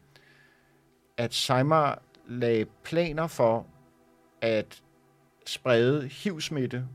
at 1.17 1.33
Seimar 1.33 2.01
lagde 2.27 2.65
planer 2.83 3.27
for 3.27 3.67
at 4.41 4.81
sprede 5.45 6.07
HIV-smitte 6.07 6.85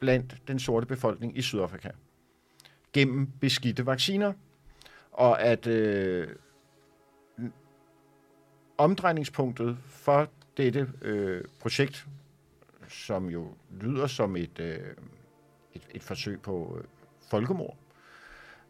blandt 0.00 0.36
den 0.48 0.58
sorte 0.58 0.86
befolkning 0.86 1.38
i 1.38 1.42
Sydafrika 1.42 1.90
gennem 2.94 3.28
beskidte 3.40 3.86
vacciner, 3.86 4.32
og 5.14 5.42
at 5.42 5.66
øh, 5.66 6.28
omdrejningspunktet 8.78 9.78
for 9.78 10.28
dette 10.56 10.92
øh, 11.02 11.44
projekt, 11.60 12.06
som 12.88 13.26
jo 13.26 13.54
lyder 13.80 14.06
som 14.06 14.36
et, 14.36 14.58
øh, 14.58 14.94
et, 15.74 15.82
et 15.90 16.02
forsøg 16.02 16.42
på 16.42 16.78
øh, 16.78 16.84
folkemord, 17.30 17.76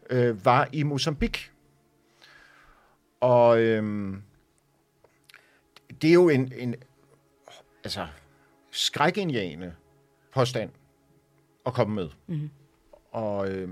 øh, 0.09 0.45
var 0.45 0.69
i 0.71 0.83
Mozambique. 0.83 1.51
Og 3.19 3.61
øh, 3.61 4.13
det 6.01 6.09
er 6.09 6.13
jo 6.13 6.29
en, 6.29 6.53
en 6.55 6.75
altså, 7.83 8.07
skrækindjagende 8.71 9.75
påstand 10.33 10.71
at 11.65 11.73
komme 11.73 11.95
med. 11.95 12.09
Mm-hmm. 12.27 12.49
Og 13.11 13.51
øh, 13.51 13.69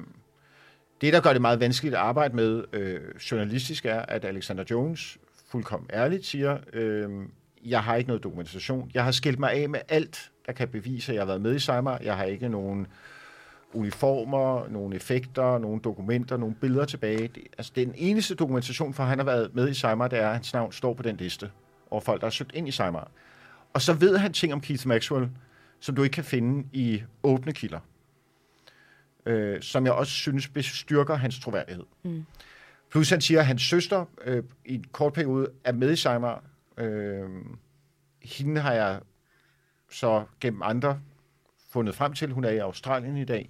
det, 1.04 1.14
der 1.14 1.22
gør 1.22 1.34
det 1.34 1.42
meget 1.42 1.60
vanskeligt 1.60 1.96
at 1.96 2.02
arbejde 2.02 2.36
med 2.36 2.64
øh, 2.74 3.02
journalistisk, 3.32 3.86
er, 3.86 4.00
at 4.00 4.26
Alexander 4.26 4.64
Jones 4.72 5.18
fuldkommen 5.52 5.90
ærligt 5.94 6.26
siger, 6.26 6.58
øh, 6.74 7.10
jeg 7.66 7.84
har 7.84 7.96
ikke 7.96 8.08
noget 8.08 8.24
dokumentation. 8.24 8.92
Jeg 8.94 9.04
har 9.04 9.12
skilt 9.12 9.40
mig 9.40 9.52
af 9.52 9.70
med 9.70 9.80
alt, 9.90 10.32
der 10.46 10.52
kan 10.52 10.68
bevise, 10.68 11.12
at 11.12 11.16
jeg 11.16 11.22
har 11.22 11.26
været 11.26 11.42
med 11.42 11.56
i 11.56 11.60
Seymour. 11.60 11.98
Jeg 12.04 12.18
har 12.18 12.24
ikke 12.24 12.50
nogen 12.50 12.88
uniformer, 13.74 14.68
nogle 14.70 14.96
effekter, 14.96 15.58
nogle 15.58 15.82
dokumenter, 15.82 16.38
nogle 16.38 16.56
billeder 16.56 16.86
tilbage. 16.86 17.28
Det, 17.28 17.44
altså, 17.58 17.72
den 17.76 17.94
eneste 17.96 18.36
dokumentation 18.36 18.94
for, 18.94 19.04
at 19.04 19.10
han 19.10 19.18
har 19.18 19.26
været 19.26 19.56
med 19.56 19.70
i 19.70 19.74
Seymour, 19.74 20.08
det 20.08 20.20
er, 20.20 20.28
at 20.28 20.34
hans 20.34 20.54
navn 20.54 20.72
står 20.72 20.94
på 20.94 21.04
den 21.04 21.18
liste 21.18 21.52
over 21.92 22.02
folk, 22.02 22.22
der 22.22 22.28
har 22.28 22.32
søgt 22.32 22.52
ind 22.56 22.68
i 22.68 22.72
Seymour. 22.72 23.08
Og 23.74 23.82
så 23.82 23.94
ved 23.94 24.18
han 24.18 24.34
ting 24.34 24.54
om 24.54 24.62
Keith 24.62 24.88
Maxwell, 24.88 25.30
som 25.80 25.96
du 25.96 26.04
ikke 26.04 26.14
kan 26.14 26.24
finde 26.24 26.68
i 26.72 27.04
åbne 27.24 27.54
kilder. 27.54 27.80
Øh, 29.26 29.62
som 29.62 29.86
jeg 29.86 29.94
også 29.94 30.12
synes 30.12 30.48
bestyrker 30.48 31.16
hans 31.16 31.40
troværdighed. 31.40 31.86
Mm. 32.04 32.26
Plus 32.92 33.10
han 33.10 33.22
siger, 33.22 33.40
at 33.40 33.46
hans 33.46 33.62
søster 33.62 34.06
øh, 34.26 34.44
i 34.66 34.76
en 34.76 34.84
kort 34.92 35.14
periode 35.14 35.52
er 35.64 35.72
med 35.72 35.92
i 35.92 35.96
Seimer. 35.96 36.44
Øh, 36.78 37.30
hende 38.22 38.62
har 38.62 38.74
jeg 38.74 39.00
så 39.92 40.26
gennem 40.40 40.62
andre 40.62 41.02
fundet 41.70 41.96
frem 41.96 42.14
til. 42.14 42.32
Hun 42.32 42.44
er 42.44 42.50
i 42.50 42.58
Australien 42.58 43.18
i 43.18 43.26
dag. 43.26 43.50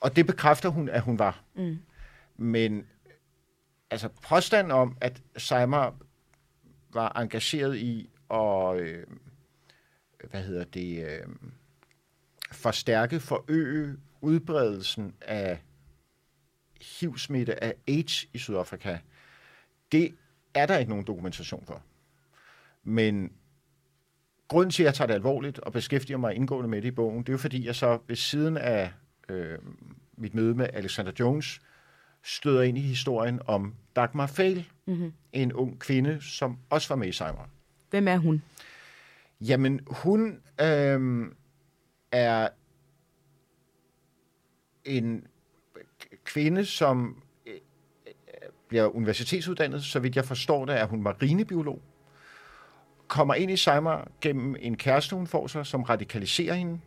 Og 0.00 0.16
det 0.16 0.26
bekræfter 0.26 0.68
hun, 0.68 0.88
at 0.88 1.00
hun 1.00 1.18
var. 1.18 1.42
Mm. 1.54 1.78
Men 2.36 2.86
altså 3.90 4.08
påstanden 4.28 4.70
om, 4.70 4.96
at 5.00 5.22
Seimer 5.36 5.90
var 6.92 7.18
engageret 7.20 7.76
i 7.76 8.10
at, 8.30 8.76
øh, 8.76 9.06
hvad 10.30 10.42
hedder 10.42 10.64
det, 10.64 11.06
øh, 11.06 11.26
forstærke, 12.52 13.20
forøge 13.20 13.96
udbredelsen 14.22 15.14
af 15.20 15.58
HIV-smitte 16.80 17.64
af 17.64 17.74
AIDS 17.88 18.26
i 18.32 18.38
Sydafrika, 18.38 18.98
det 19.92 20.14
er 20.54 20.66
der 20.66 20.78
ikke 20.78 20.90
nogen 20.90 21.06
dokumentation 21.06 21.64
for. 21.66 21.82
Men 22.84 23.32
grunden 24.48 24.70
til, 24.70 24.82
at 24.82 24.86
jeg 24.86 24.94
tager 24.94 25.06
det 25.06 25.14
alvorligt 25.14 25.58
og 25.58 25.72
beskæftiger 25.72 26.18
mig 26.18 26.34
indgående 26.34 26.68
med 26.68 26.82
det 26.82 26.88
i 26.88 26.90
bogen, 26.90 27.18
det 27.18 27.28
er 27.28 27.32
jo 27.32 27.38
fordi, 27.38 27.66
jeg 27.66 27.76
så 27.76 27.98
ved 28.06 28.16
siden 28.16 28.56
af 28.56 28.92
øh, 29.28 29.58
mit 30.16 30.34
møde 30.34 30.54
med 30.54 30.68
Alexander 30.72 31.12
Jones, 31.20 31.60
støder 32.22 32.62
ind 32.62 32.78
i 32.78 32.80
historien 32.80 33.40
om 33.46 33.74
Dagmar 33.96 34.26
Fail, 34.26 34.68
mm-hmm. 34.86 35.12
en 35.32 35.52
ung 35.52 35.78
kvinde, 35.78 36.20
som 36.20 36.58
også 36.70 36.88
var 36.88 36.96
med 36.96 37.08
i 37.08 37.12
Seimer. 37.12 37.48
Hvem 37.90 38.08
er 38.08 38.16
hun? 38.16 38.42
Jamen, 39.40 39.80
hun 39.86 40.42
øh, 40.60 41.26
er 42.12 42.48
en 44.84 45.26
kvinde, 46.24 46.64
som 46.64 47.22
øh, 47.46 47.54
øh, 48.06 48.12
bliver 48.68 48.96
universitetsuddannet, 48.96 49.84
så 49.84 50.00
vidt 50.00 50.16
jeg 50.16 50.24
forstår 50.24 50.64
det, 50.64 50.80
er 50.80 50.86
hun 50.86 51.02
marinebiolog, 51.02 51.82
kommer 53.08 53.34
ind 53.34 53.50
i 53.50 53.56
Seimer 53.56 54.04
gennem 54.20 54.56
en 54.60 54.76
kæreste, 54.76 55.16
hun 55.16 55.26
får 55.26 55.46
sig, 55.46 55.66
som 55.66 55.82
radikaliserer 55.82 56.54
hende, 56.54 56.80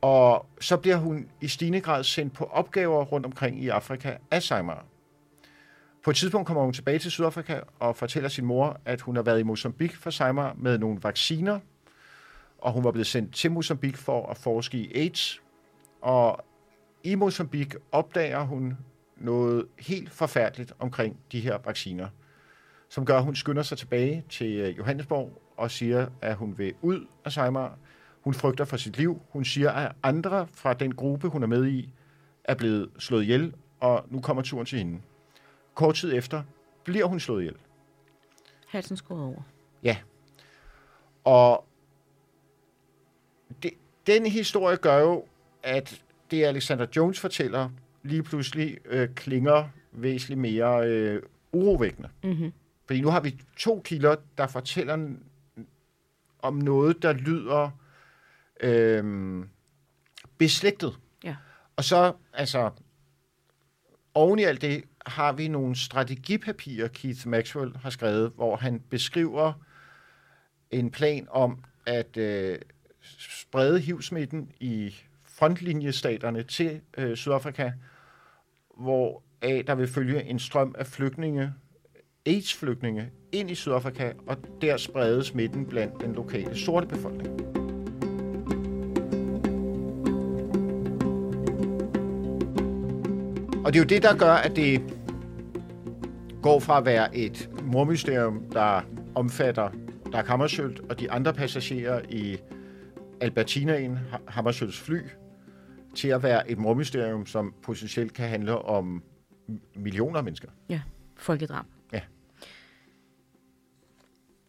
og 0.00 0.46
så 0.60 0.76
bliver 0.76 0.96
hun 0.96 1.30
i 1.40 1.48
stigende 1.48 1.80
grad 1.80 2.04
sendt 2.04 2.32
på 2.34 2.44
opgaver 2.44 3.04
rundt 3.04 3.26
omkring 3.26 3.62
i 3.62 3.68
Afrika 3.68 4.16
af 4.30 4.42
Seymour. 4.42 4.84
På 6.04 6.10
et 6.10 6.16
tidspunkt 6.16 6.46
kommer 6.46 6.62
hun 6.62 6.72
tilbage 6.72 6.98
til 6.98 7.10
Sydafrika 7.10 7.60
og 7.78 7.96
fortæller 7.96 8.28
sin 8.28 8.44
mor, 8.44 8.80
at 8.84 9.00
hun 9.00 9.16
har 9.16 9.22
været 9.22 9.40
i 9.40 9.42
Mozambique 9.42 9.96
for 9.96 10.10
Seimer 10.10 10.52
med 10.56 10.78
nogle 10.78 10.98
vacciner, 11.02 11.60
og 12.58 12.72
hun 12.72 12.84
var 12.84 12.90
blevet 12.90 13.06
sendt 13.06 13.34
til 13.34 13.52
Mozambique 13.52 13.98
for 13.98 14.26
at 14.26 14.36
forske 14.36 14.78
i 14.78 14.92
AIDS. 14.94 15.42
Og 16.00 16.44
i 17.04 17.14
Mozambique 17.14 17.80
opdager 17.92 18.42
hun 18.42 18.76
noget 19.16 19.66
helt 19.78 20.10
forfærdeligt 20.10 20.72
omkring 20.78 21.16
de 21.32 21.40
her 21.40 21.58
vacciner, 21.64 22.08
som 22.88 23.04
gør, 23.04 23.16
at 23.18 23.24
hun 23.24 23.36
skynder 23.36 23.62
sig 23.62 23.78
tilbage 23.78 24.24
til 24.28 24.56
øh, 24.56 24.78
Johannesborg 24.78 25.42
og 25.56 25.70
siger, 25.70 26.06
at 26.22 26.36
hun 26.36 26.58
vil 26.58 26.74
ud 26.82 27.06
af 27.24 27.32
Seimer. 27.32 27.70
Hun 28.20 28.34
frygter 28.34 28.64
for 28.64 28.76
sit 28.76 28.96
liv. 28.96 29.22
Hun 29.30 29.44
siger, 29.44 29.70
at 29.70 29.92
andre 30.02 30.46
fra 30.52 30.74
den 30.74 30.94
gruppe, 30.94 31.28
hun 31.28 31.42
er 31.42 31.46
med 31.46 31.66
i, 31.66 31.88
er 32.44 32.54
blevet 32.54 32.90
slået 32.98 33.22
ihjel, 33.22 33.54
og 33.80 34.04
nu 34.08 34.20
kommer 34.20 34.42
turen 34.42 34.66
til 34.66 34.78
hende. 34.78 35.00
Kort 35.74 35.94
tid 35.94 36.14
efter 36.14 36.42
bliver 36.84 37.04
hun 37.06 37.20
slået 37.20 37.40
ihjel. 37.40 37.56
Halsen 38.68 38.96
skåret 38.96 39.24
over. 39.24 39.42
Ja. 39.82 39.96
Og 41.24 41.64
det, 43.62 43.70
den 44.06 44.26
historie 44.26 44.76
gør 44.76 44.98
jo, 44.98 45.24
at 45.62 46.02
det 46.30 46.44
Alexander 46.44 46.86
Jones 46.96 47.20
fortæller, 47.20 47.70
lige 48.02 48.22
pludselig 48.22 48.78
øh, 48.84 49.08
klinger 49.14 49.68
væsentligt 49.92 50.40
mere 50.40 50.88
øh, 50.88 51.22
urovækkende. 51.52 52.08
Mm-hmm. 52.22 52.52
Fordi 52.86 53.00
nu 53.00 53.10
har 53.10 53.20
vi 53.20 53.40
to 53.56 53.80
kilder, 53.84 54.16
der 54.38 54.46
fortæller 54.46 55.08
om 56.42 56.54
noget, 56.54 57.02
der 57.02 57.12
lyder 57.12 57.70
øh, 58.60 59.44
beslægtet. 60.38 60.98
Ja. 61.24 61.36
Og 61.76 61.84
så, 61.84 62.12
altså, 62.32 62.70
oven 64.14 64.38
i 64.38 64.42
alt 64.42 64.62
det, 64.62 64.84
har 65.06 65.32
vi 65.32 65.48
nogle 65.48 65.76
strategipapirer, 65.76 66.88
Keith 66.88 67.28
Maxwell 67.28 67.76
har 67.76 67.90
skrevet, 67.90 68.32
hvor 68.34 68.56
han 68.56 68.80
beskriver 68.80 69.52
en 70.70 70.90
plan 70.90 71.26
om 71.30 71.64
at 71.86 72.16
øh, 72.16 72.58
sprede 73.18 73.80
HIV-smitten 73.80 74.52
i 74.60 74.94
frontlinjestaterne 75.38 76.42
til 76.42 76.80
øh, 76.98 77.16
Sydafrika, 77.16 77.70
hvor 78.80 79.22
af 79.42 79.64
der 79.66 79.74
vil 79.74 79.88
følge 79.88 80.24
en 80.24 80.38
strøm 80.38 80.74
af 80.78 80.86
flygtninge, 80.86 81.52
AIDS-flygtninge, 82.26 83.10
ind 83.32 83.50
i 83.50 83.54
Sydafrika, 83.54 84.12
og 84.26 84.36
der 84.62 84.76
spredes 84.76 85.26
smitten 85.26 85.66
blandt 85.66 86.00
den 86.00 86.12
lokale 86.12 86.56
sorte 86.56 86.86
befolkning. 86.86 87.40
Og 93.64 93.72
det 93.72 93.78
er 93.78 93.82
jo 93.82 93.88
det, 93.88 94.02
der 94.02 94.16
gør, 94.16 94.32
at 94.32 94.56
det 94.56 94.82
går 96.42 96.60
fra 96.60 96.78
at 96.78 96.84
være 96.84 97.16
et 97.16 97.50
mormysterium, 97.62 98.44
der 98.52 98.80
omfatter 99.14 99.70
Dag 100.12 100.24
Hammarskjöld 100.24 100.88
og 100.90 101.00
de 101.00 101.10
andre 101.10 101.32
passagerer 101.32 102.02
i 102.08 102.38
Albertinaen, 103.20 103.98
Hammarskjölds 104.28 104.80
fly, 104.84 105.00
til 105.98 106.08
at 106.08 106.22
være 106.22 106.50
et 106.50 106.58
mormysterium, 106.58 107.26
som 107.26 107.54
potentielt 107.62 108.12
kan 108.12 108.28
handle 108.28 108.58
om 108.58 109.02
millioner 109.74 110.18
af 110.18 110.24
mennesker. 110.24 110.48
Ja, 110.68 110.80
folkedrab. 111.16 111.64
Ja. 111.92 112.00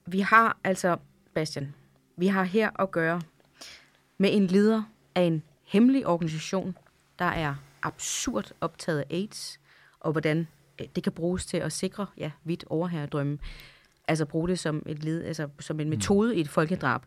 Vi 0.06 0.20
har 0.20 0.58
altså, 0.64 0.98
Bastian, 1.34 1.74
vi 2.18 2.28
har 2.28 2.44
her 2.44 2.82
at 2.82 2.92
gøre 2.92 3.22
med 4.18 4.30
en 4.34 4.48
leder 4.48 4.84
af 5.16 5.22
en 5.22 5.44
hemmelig 5.64 6.08
organisation, 6.08 6.78
der 7.20 7.26
er 7.26 7.56
absurd 7.82 8.52
optaget 8.62 9.00
af 9.00 9.06
AIDS, 9.10 9.60
og 10.00 10.12
hvordan 10.12 10.48
øh, 10.82 10.88
det 10.96 11.04
kan 11.04 11.12
bruges 11.12 11.46
til 11.46 11.58
at 11.58 11.72
sikre 11.72 12.06
ja, 12.18 12.32
vidt 12.44 12.64
overherredrømme. 12.68 13.38
Altså 14.08 14.26
bruge 14.26 14.48
det 14.48 14.60
som, 14.60 14.84
et 14.86 15.04
led, 15.04 15.24
altså 15.24 15.50
som 15.60 15.80
en 15.80 15.90
metode 15.90 16.36
i 16.36 16.42
et 16.42 16.50
folkedrab. 16.50 17.02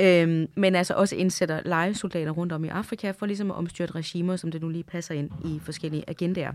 Øhm, 0.00 0.48
men 0.54 0.74
altså 0.74 0.94
også 0.94 1.16
indsætter 1.16 1.60
legesoldater 1.64 2.30
rundt 2.30 2.52
om 2.52 2.64
i 2.64 2.68
Afrika 2.68 3.10
for 3.10 3.26
ligesom 3.26 3.50
at 3.50 3.56
omstyrte 3.56 3.94
regimer, 3.94 4.36
som 4.36 4.50
det 4.50 4.62
nu 4.62 4.68
lige 4.68 4.84
passer 4.84 5.14
ind 5.14 5.30
i 5.44 5.60
forskellige 5.64 6.04
agendaer. 6.06 6.52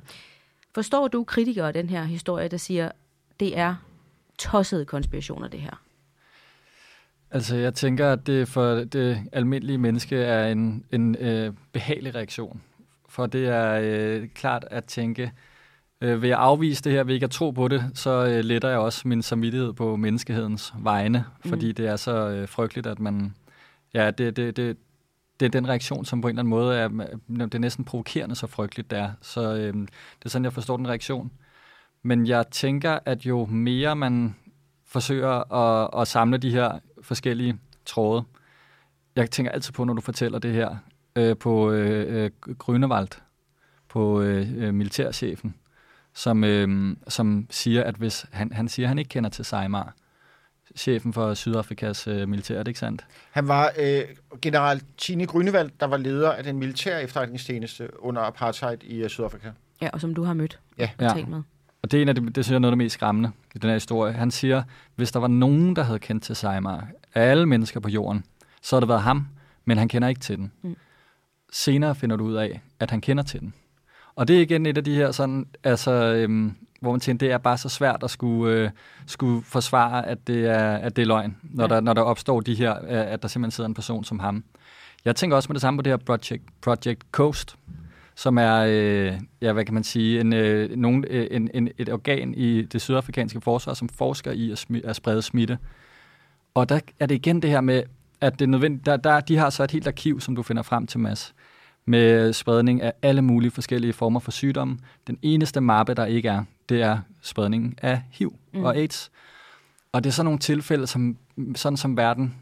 Forstår 0.76 1.08
du 1.08 1.24
kritikere 1.24 1.68
af 1.68 1.74
den 1.74 1.90
her 1.90 2.04
historie, 2.04 2.48
der 2.48 2.58
siger, 2.58 2.92
det 3.40 3.58
er 3.58 3.76
tossede 4.38 4.86
konspirationer, 4.86 5.48
det 5.48 5.60
her? 5.60 5.82
Altså, 7.32 7.56
jeg 7.56 7.74
tænker, 7.74 8.12
at 8.12 8.28
det 8.28 8.48
for 8.48 8.76
det 8.76 9.22
almindelige 9.32 9.78
menneske 9.78 10.16
er 10.16 10.48
en, 10.48 10.86
en 10.92 11.16
øh, 11.16 11.54
behagelig 11.72 12.16
reaktion. 12.16 12.62
For 13.10 13.26
det 13.26 13.48
er 13.48 13.80
øh, 13.84 14.28
klart 14.36 14.66
at 14.72 14.86
tænke, 14.86 15.32
øh, 16.02 16.22
vil 16.22 16.28
jeg 16.28 16.40
afvise 16.40 16.84
det 16.84 16.92
her, 16.92 17.04
vil 17.04 17.14
ikke 17.14 17.28
tro 17.28 17.52
på 17.52 17.68
det, 17.68 17.92
så 17.94 18.26
øh, 18.26 18.40
letter 18.40 18.70
jeg 18.70 18.78
også 18.80 19.08
min 19.08 19.22
samvittighed 19.22 19.74
på 19.74 19.96
menneskehedens 19.96 20.74
vegne, 20.80 21.26
mm. 21.44 21.50
fordi 21.50 21.72
det 21.72 21.88
er 21.88 21.96
så 21.96 22.30
øh, 22.30 22.48
frygteligt, 22.48 22.88
at 22.88 23.00
man... 23.00 23.36
Ja, 23.94 24.12
det, 24.12 24.36
det, 24.36 24.58
det, 24.58 24.78
det 25.40 25.46
er 25.46 25.50
den 25.50 25.70
reaktion, 25.70 26.06
som 26.06 26.22
på 26.22 26.28
en 26.28 26.32
eller 26.32 26.42
anden 26.42 26.50
måde 26.50 26.78
er, 26.78 26.88
det 27.46 27.56
er 27.56 27.60
næsten 27.60 27.86
provokerende, 27.86 28.36
så 28.36 28.48
frygteligt 28.48 28.92
det 28.92 29.00
er. 29.00 29.12
Så 29.22 29.54
øh, 29.54 29.74
det 29.74 30.26
er 30.26 30.30
sådan, 30.30 30.44
jeg 30.44 30.54
forstår 30.54 30.78
den 30.78 30.88
reaktion. 30.88 31.32
Men 32.04 32.28
jeg 32.28 32.46
tænker, 32.52 33.00
at 33.06 33.26
jo 33.26 33.46
mere 33.46 33.96
man 33.96 34.36
forsøger 34.86 35.54
at, 35.54 36.02
at 36.02 36.08
samle 36.08 36.38
de 36.38 36.52
her 36.52 36.80
forskellige 37.02 37.60
tråde, 37.86 38.24
jeg 39.16 39.32
tænker 39.32 39.52
altid 39.52 39.74
på, 39.74 39.84
når 39.84 39.94
du 39.94 40.02
fortæller 40.02 40.40
det 40.40 40.54
her, 40.54 40.76
øh, 41.16 41.38
på 41.38 41.72
øh, 41.72 42.24
øh, 42.24 42.56
Grønevald, 42.58 43.08
på 43.90 44.22
øh, 44.22 44.48
øh, 44.58 44.74
militærchefen, 44.74 45.56
som, 46.18 46.44
øh, 46.44 46.96
som 47.08 47.48
siger, 47.50 47.84
at 47.84 47.96
hvis 47.96 48.26
han, 48.32 48.54
han 48.54 48.70
siger, 48.70 48.86
at 48.86 48.90
han 48.90 49.00
ikke 49.00 49.10
kender 49.10 49.30
til 49.30 49.46
Seymar, 49.46 49.94
chefen 50.76 51.14
for 51.14 51.34
Sydafrikas 51.34 52.08
øh, 52.08 52.30
militær, 52.30 52.56
er 52.60 52.64
det 52.64 52.68
ikke 52.68 52.80
sandt? 52.80 53.06
Han 53.32 53.48
var 53.48 53.72
øh, 53.80 54.02
general 54.42 54.82
Tine 54.98 55.26
Grønevald, 55.26 55.72
der 55.80 55.86
var 55.86 55.98
leder 55.98 56.32
af 56.32 56.44
den 56.44 56.58
militære 56.60 57.04
efterretningstjeneste 57.04 58.04
under 58.04 58.22
apartheid 58.22 58.78
i 58.84 59.04
uh, 59.04 59.10
Sydafrika. 59.10 59.52
Ja, 59.82 59.90
og 59.94 60.02
som 60.02 60.14
du 60.16 60.24
har 60.24 60.34
mødt 60.34 60.60
Ja. 60.78 60.90
og 60.98 61.04
Ja. 61.04 61.10
talt 61.14 61.28
med. 61.28 61.42
Og 61.82 61.92
det 61.92 61.98
er 61.98 62.02
en 62.02 62.10
af 62.10 62.16
de, 62.16 62.26
det 62.26 62.34
synes 62.46 62.50
jeg 62.50 62.56
er 62.56 62.60
noget 62.60 62.72
af 62.72 62.76
det 62.76 62.78
mest 62.86 62.94
skræmmende 62.94 63.32
i 63.56 63.60
den 63.60 63.70
her 63.70 63.76
historie. 63.76 64.14
Han 64.14 64.32
siger, 64.32 64.64
hvis 64.96 65.12
der 65.12 65.20
var 65.20 65.28
nogen, 65.28 65.76
der 65.76 65.84
havde 65.84 66.00
kendt 66.00 66.24
til 66.24 66.36
Seymar, 66.36 66.88
af 67.16 67.22
alle 67.22 67.46
mennesker 67.46 67.80
på 67.80 67.90
jorden, 67.90 68.24
så 68.62 68.76
havde 68.76 68.82
det 68.82 68.90
været 68.90 69.02
ham, 69.02 69.28
men 69.66 69.78
han 69.78 69.88
kender 69.88 70.08
ikke 70.08 70.22
til 70.22 70.38
den. 70.38 70.52
Mm. 70.62 70.76
Senere 71.52 71.96
finder 71.96 72.16
du 72.16 72.24
ud 72.24 72.34
af, 72.34 72.62
at 72.80 72.92
han 72.92 73.02
kender 73.02 73.24
til 73.24 73.40
den. 73.40 73.54
Og 74.18 74.28
det 74.28 74.38
er 74.38 74.42
igen 74.42 74.66
et 74.66 74.78
af 74.78 74.84
de 74.84 74.96
her 74.96 75.12
sådan, 75.12 75.48
altså, 75.64 75.92
øhm, 75.92 76.54
hvor 76.82 76.92
man 76.92 77.00
tænker, 77.00 77.26
det 77.28 77.34
er 77.34 77.38
bare 77.38 77.58
så 77.58 77.70
svært 77.70 78.04
at 78.04 78.10
skulle, 78.10 78.54
øh, 78.54 78.70
skulle 79.06 79.44
forsvare, 79.44 80.08
at 80.08 80.28
det 80.28 80.46
er, 80.46 80.76
at 80.76 80.96
det 80.96 81.02
er 81.02 81.06
løgn, 81.06 81.38
når, 81.44 81.64
Ja. 81.64 81.76
der, 81.76 81.82
når 81.82 81.94
der 81.94 82.02
opstår 82.02 82.42
de 82.42 82.56
her, 82.56 82.76
øh, 82.76 83.14
at 83.14 83.22
der 83.22 83.28
simpelthen 83.28 83.52
sidder 83.52 83.68
en 83.68 83.74
person 83.74 84.04
som 84.04 84.20
ham. 84.20 84.44
Jeg 85.06 85.16
tænker 85.16 85.36
også 85.36 85.50
med 85.50 85.54
det 85.54 85.62
samme 85.62 85.78
på 85.78 85.82
det 85.82 85.92
her 85.92 85.98
Project, 85.98 86.44
Project 86.62 87.02
Coast, 87.12 87.56
som 88.16 88.38
er, 88.38 88.66
øh, 88.70 89.14
ja, 89.42 89.54
hvad 89.54 89.66
kan 89.66 89.74
man 89.74 89.84
sige, 89.84 90.20
en, 90.20 90.34
øh, 90.34 90.76
nogen, 90.78 91.06
øh, 91.10 91.28
en, 91.32 91.50
en, 91.54 91.70
et 91.78 91.90
organ 91.90 92.34
i 92.34 92.62
det 92.62 92.82
sydafrikanske 92.82 93.42
forsvar, 93.42 93.74
som 93.74 93.90
forsker 93.90 94.32
i 94.32 94.52
at, 94.52 94.58
smi, 94.58 94.82
at 94.84 94.96
sprede 94.96 95.22
smitte. 95.22 95.58
Og 96.54 96.70
der 96.70 96.80
er 97.00 97.06
det 97.06 97.16
igen 97.16 97.42
det 97.42 97.50
her 97.50 97.62
med, 97.62 97.84
at 98.22 98.34
det 98.34 98.42
er 98.46 98.50
nødvendigt, 98.50 98.86
der, 98.86 98.98
der, 98.98 99.20
de 99.20 99.38
har 99.38 99.50
så 99.50 99.64
et 99.64 99.72
helt 99.72 99.88
arkiv, 99.88 100.20
som 100.20 100.36
du 100.36 100.44
finder 100.44 100.64
frem 100.64 100.88
til, 100.88 101.00
Mads, 101.00 101.34
med 101.88 102.34
spredning 102.34 102.82
af 102.82 102.94
alle 103.02 103.22
mulige 103.22 103.52
forskellige 103.52 103.94
former 103.94 104.20
for 104.20 104.32
sygdomme. 104.32 104.78
Den 105.08 105.18
eneste 105.22 105.62
mappe, 105.62 105.94
der 105.94 106.06
ikke 106.06 106.30
er, 106.30 106.44
det 106.70 106.82
er 106.82 107.00
spredningen 107.22 107.76
af 107.82 108.02
HIV 108.12 108.34
mm. 108.54 108.64
og 108.64 108.76
AIDS. 108.76 109.12
Og 109.92 110.04
det 110.04 110.10
er 110.10 110.14
sådan 110.14 110.26
nogle 110.26 110.40
tilfælde, 110.40 110.88
som, 110.88 111.18
sådan 111.56 111.78
som 111.78 111.98
verden 111.98 112.36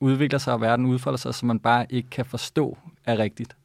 udvikler 0.00 0.38
sig, 0.38 0.52
og 0.52 0.60
verden 0.60 0.86
udfolder 0.86 1.16
sig, 1.16 1.34
som 1.34 1.46
man 1.46 1.58
bare 1.58 1.86
ikke 1.90 2.10
kan 2.10 2.24
forstå 2.24 2.78
er 3.04 3.18
rigtigt. 3.18 3.56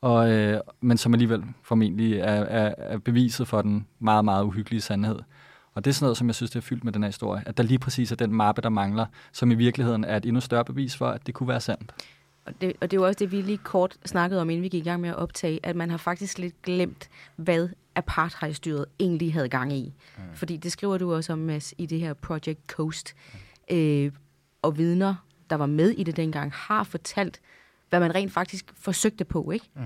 Og, 0.00 0.30
øh, 0.30 0.60
men 0.80 0.96
som 0.96 1.14
alligevel 1.14 1.44
formentlig 1.62 2.18
er, 2.18 2.24
er, 2.24 2.74
er 2.78 2.98
beviset 2.98 3.48
for 3.48 3.62
den 3.62 3.86
meget, 3.98 4.24
meget 4.24 4.44
uhyggelige 4.44 4.80
sandhed. 4.80 5.18
Og 5.74 5.84
det 5.84 5.90
er 5.90 5.94
sådan 5.94 6.04
noget, 6.04 6.16
som 6.16 6.26
jeg 6.26 6.34
synes, 6.34 6.50
det 6.50 6.56
er 6.56 6.62
fyldt 6.62 6.84
med 6.84 6.92
den 6.92 7.02
her 7.02 7.08
historie. 7.08 7.42
At 7.46 7.56
der 7.56 7.62
lige 7.62 7.78
præcis 7.78 8.12
er 8.12 8.16
den 8.16 8.32
mappe, 8.32 8.62
der 8.62 8.68
mangler, 8.68 9.06
som 9.32 9.50
i 9.50 9.54
virkeligheden 9.54 10.04
er 10.04 10.16
et 10.16 10.26
endnu 10.26 10.40
større 10.40 10.64
bevis 10.64 10.96
for, 10.96 11.06
at 11.06 11.26
det 11.26 11.34
kunne 11.34 11.48
være 11.48 11.60
sandt. 11.60 11.94
Og 12.44 12.60
det, 12.60 12.72
og 12.80 12.90
det 12.90 12.96
jo 12.96 13.06
også 13.06 13.18
det, 13.18 13.32
vi 13.32 13.42
lige 13.42 13.58
kort 13.58 13.96
snakkede 14.04 14.40
om, 14.40 14.50
inden 14.50 14.62
vi 14.62 14.68
gik 14.68 14.86
i 14.86 14.88
gang 14.88 15.00
med 15.00 15.10
at 15.10 15.16
optage, 15.16 15.60
at 15.62 15.76
man 15.76 15.90
har 15.90 15.96
faktisk 15.96 16.38
lidt 16.38 16.62
glemt, 16.62 17.10
hvad 17.36 17.68
apartheidstyret 17.94 18.86
egentlig 19.00 19.32
havde 19.32 19.48
gang 19.48 19.72
i. 19.72 19.92
Mm. 20.16 20.22
Fordi 20.34 20.56
det 20.56 20.72
skriver 20.72 20.98
du 20.98 21.14
også 21.14 21.32
om, 21.32 21.38
Mads, 21.38 21.74
i 21.78 21.86
det 21.86 22.00
her 22.00 22.14
Project 22.14 22.60
Coast. 22.66 23.14
Mm. 23.70 23.76
Øh, 23.76 24.12
og 24.62 24.78
vidner, 24.78 25.14
der 25.50 25.56
var 25.56 25.66
med 25.66 25.90
i 25.90 26.02
det 26.02 26.16
dengang, 26.16 26.52
har 26.52 26.84
fortalt, 26.84 27.40
hvad 27.88 28.00
man 28.00 28.14
rent 28.14 28.32
faktisk 28.32 28.72
forsøgte 28.74 29.24
på, 29.24 29.50
ikke? 29.50 29.66
Mm. 29.74 29.82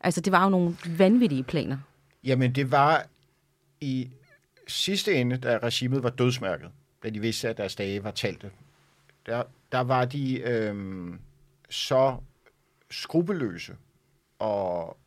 Altså, 0.00 0.20
det 0.20 0.32
var 0.32 0.44
jo 0.44 0.50
nogle 0.50 0.76
vanvittige 0.98 1.42
planer. 1.42 1.78
Jamen, 2.24 2.52
det 2.52 2.70
var 2.70 3.06
i 3.80 4.08
sidste 4.66 5.14
ende, 5.14 5.36
da 5.36 5.58
regimet 5.62 6.02
var 6.02 6.10
dødsmærket, 6.10 6.68
da 7.02 7.10
de 7.10 7.20
vidste, 7.20 7.48
at 7.48 7.56
deres 7.56 7.74
dage 7.74 8.04
var 8.04 8.10
talte. 8.10 8.50
Der, 9.26 9.42
der 9.72 9.80
var 9.80 10.04
de 10.04 10.40
øhm, 10.40 11.18
så 11.72 12.16
skrupelløse 12.90 13.76
og 14.38 14.98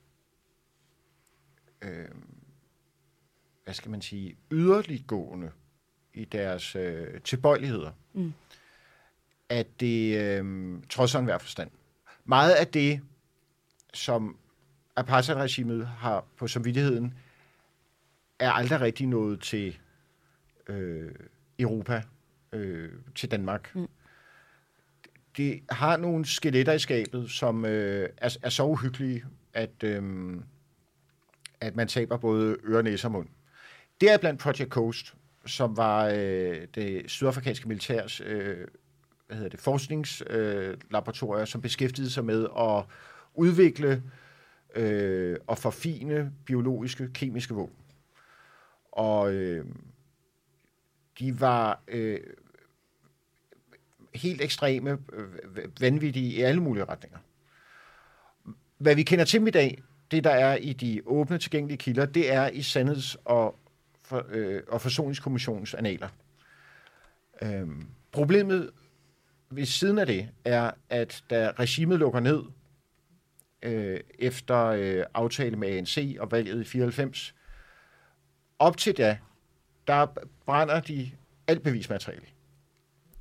øhm, 1.81 2.35
hvad 3.63 3.73
skal 3.73 3.91
man 3.91 4.01
sige, 4.01 4.37
yderliggående 4.51 5.51
i 6.13 6.25
deres 6.25 6.75
øh, 6.75 7.21
tilbøjeligheder, 7.21 7.91
mm. 8.13 8.33
at 9.49 9.79
det 9.79 10.19
øh, 10.19 10.81
trodser 10.89 11.19
enhver 11.19 11.37
forstand. 11.37 11.71
Meget 12.25 12.53
af 12.53 12.67
det, 12.67 13.01
som 13.93 14.37
apartheidregimet 14.95 15.87
har 15.87 16.25
på 16.37 16.47
samvittigheden, 16.47 17.13
er 18.39 18.51
aldrig 18.51 18.81
rigtig 18.81 19.07
nået 19.07 19.41
til 19.41 19.79
øh, 20.67 21.15
Europa, 21.59 22.03
øh, 22.51 22.91
til 23.15 23.31
Danmark. 23.31 23.75
Mm. 23.75 23.87
Det 25.37 25.61
har 25.69 25.97
nogle 25.97 26.25
skeletter 26.25 26.73
i 26.73 26.79
skabet, 26.79 27.31
som 27.31 27.65
øh, 27.65 28.09
er, 28.17 28.37
er 28.43 28.49
så 28.49 28.63
uhyggelige, 28.65 29.25
at, 29.53 29.83
øh, 29.83 30.35
at 31.61 31.75
man 31.75 31.87
taber 31.87 32.17
både 32.17 32.57
øre, 32.63 32.83
næse 32.83 33.07
og 33.07 33.11
mund. 33.11 33.27
Det 34.01 34.11
er 34.11 34.17
blandt 34.17 34.41
Project 34.41 34.69
Coast, 34.69 35.15
som 35.45 35.77
var 35.77 36.05
øh, 36.05 36.67
det 36.75 37.03
sydafrikanske 37.07 37.67
militærs 37.67 38.21
øh, 38.21 38.67
hvad 39.27 39.37
hedder 39.37 39.49
det, 39.49 39.59
forskningslaboratorier, 39.59 41.41
øh, 41.41 41.47
som 41.47 41.61
beskæftigede 41.61 42.11
sig 42.11 42.25
med 42.25 42.47
at 42.59 42.83
udvikle 43.33 44.03
øh, 44.75 45.37
og 45.47 45.57
forfine 45.57 46.31
biologiske, 46.45 47.09
kemiske 47.13 47.53
våben. 47.53 47.75
Og 48.91 49.33
øh, 49.33 49.65
de 51.19 51.41
var 51.41 51.83
øh, 51.87 52.19
helt 54.15 54.41
ekstreme, 54.41 54.97
øh, 55.13 55.27
vanvittige 55.81 56.33
i 56.33 56.41
alle 56.41 56.61
mulige 56.61 56.85
retninger. 56.85 57.17
Hvad 58.77 58.95
vi 58.95 59.03
kender 59.03 59.25
til 59.25 59.47
i 59.47 59.51
dag, 59.51 59.83
det 60.11 60.23
der 60.23 60.29
er 60.29 60.55
i 60.55 60.73
de 60.73 61.01
åbne 61.05 61.37
tilgængelige 61.37 61.77
kilder, 61.77 62.05
det 62.05 62.33
er 62.33 62.47
i 62.47 62.61
Sandheds- 62.61 63.15
og, 63.25 63.59
for, 64.01 64.25
øh, 64.29 64.61
og 64.67 64.81
Forsoningskommissionens 64.81 65.73
analer. 65.73 66.07
Øhm, 67.41 67.87
problemet 68.11 68.71
ved 69.49 69.65
siden 69.65 69.97
af 69.97 70.05
det 70.05 70.29
er, 70.45 70.71
at 70.89 71.23
da 71.29 71.51
regimet 71.59 71.99
lukker 71.99 72.19
ned 72.19 72.43
øh, 73.61 73.99
efter 74.19 74.65
øh, 74.65 75.03
aftale 75.13 75.55
med 75.55 75.67
ANC 75.67 76.17
og 76.19 76.31
valget 76.31 76.61
i 76.61 76.63
94, 76.63 77.35
op 78.59 78.77
til 78.77 78.97
da, 78.97 79.17
der 79.87 80.07
brænder 80.45 80.79
de 80.79 81.11
alt 81.47 81.63
bevismateriale. 81.63 82.25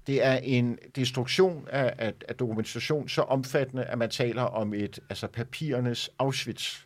Det 0.07 0.25
er 0.25 0.35
en 0.43 0.79
destruktion 0.97 1.69
af, 1.71 1.95
af, 1.99 2.15
af 2.29 2.35
dokumentation 2.35 3.09
så 3.09 3.23
omfattende, 3.23 3.85
at 3.85 3.99
man 3.99 4.11
taler 4.11 4.43
om 4.43 4.75
et 4.75 4.99
altså 5.11 5.27
papirernes 5.27 6.11
Auschwitz. 6.19 6.85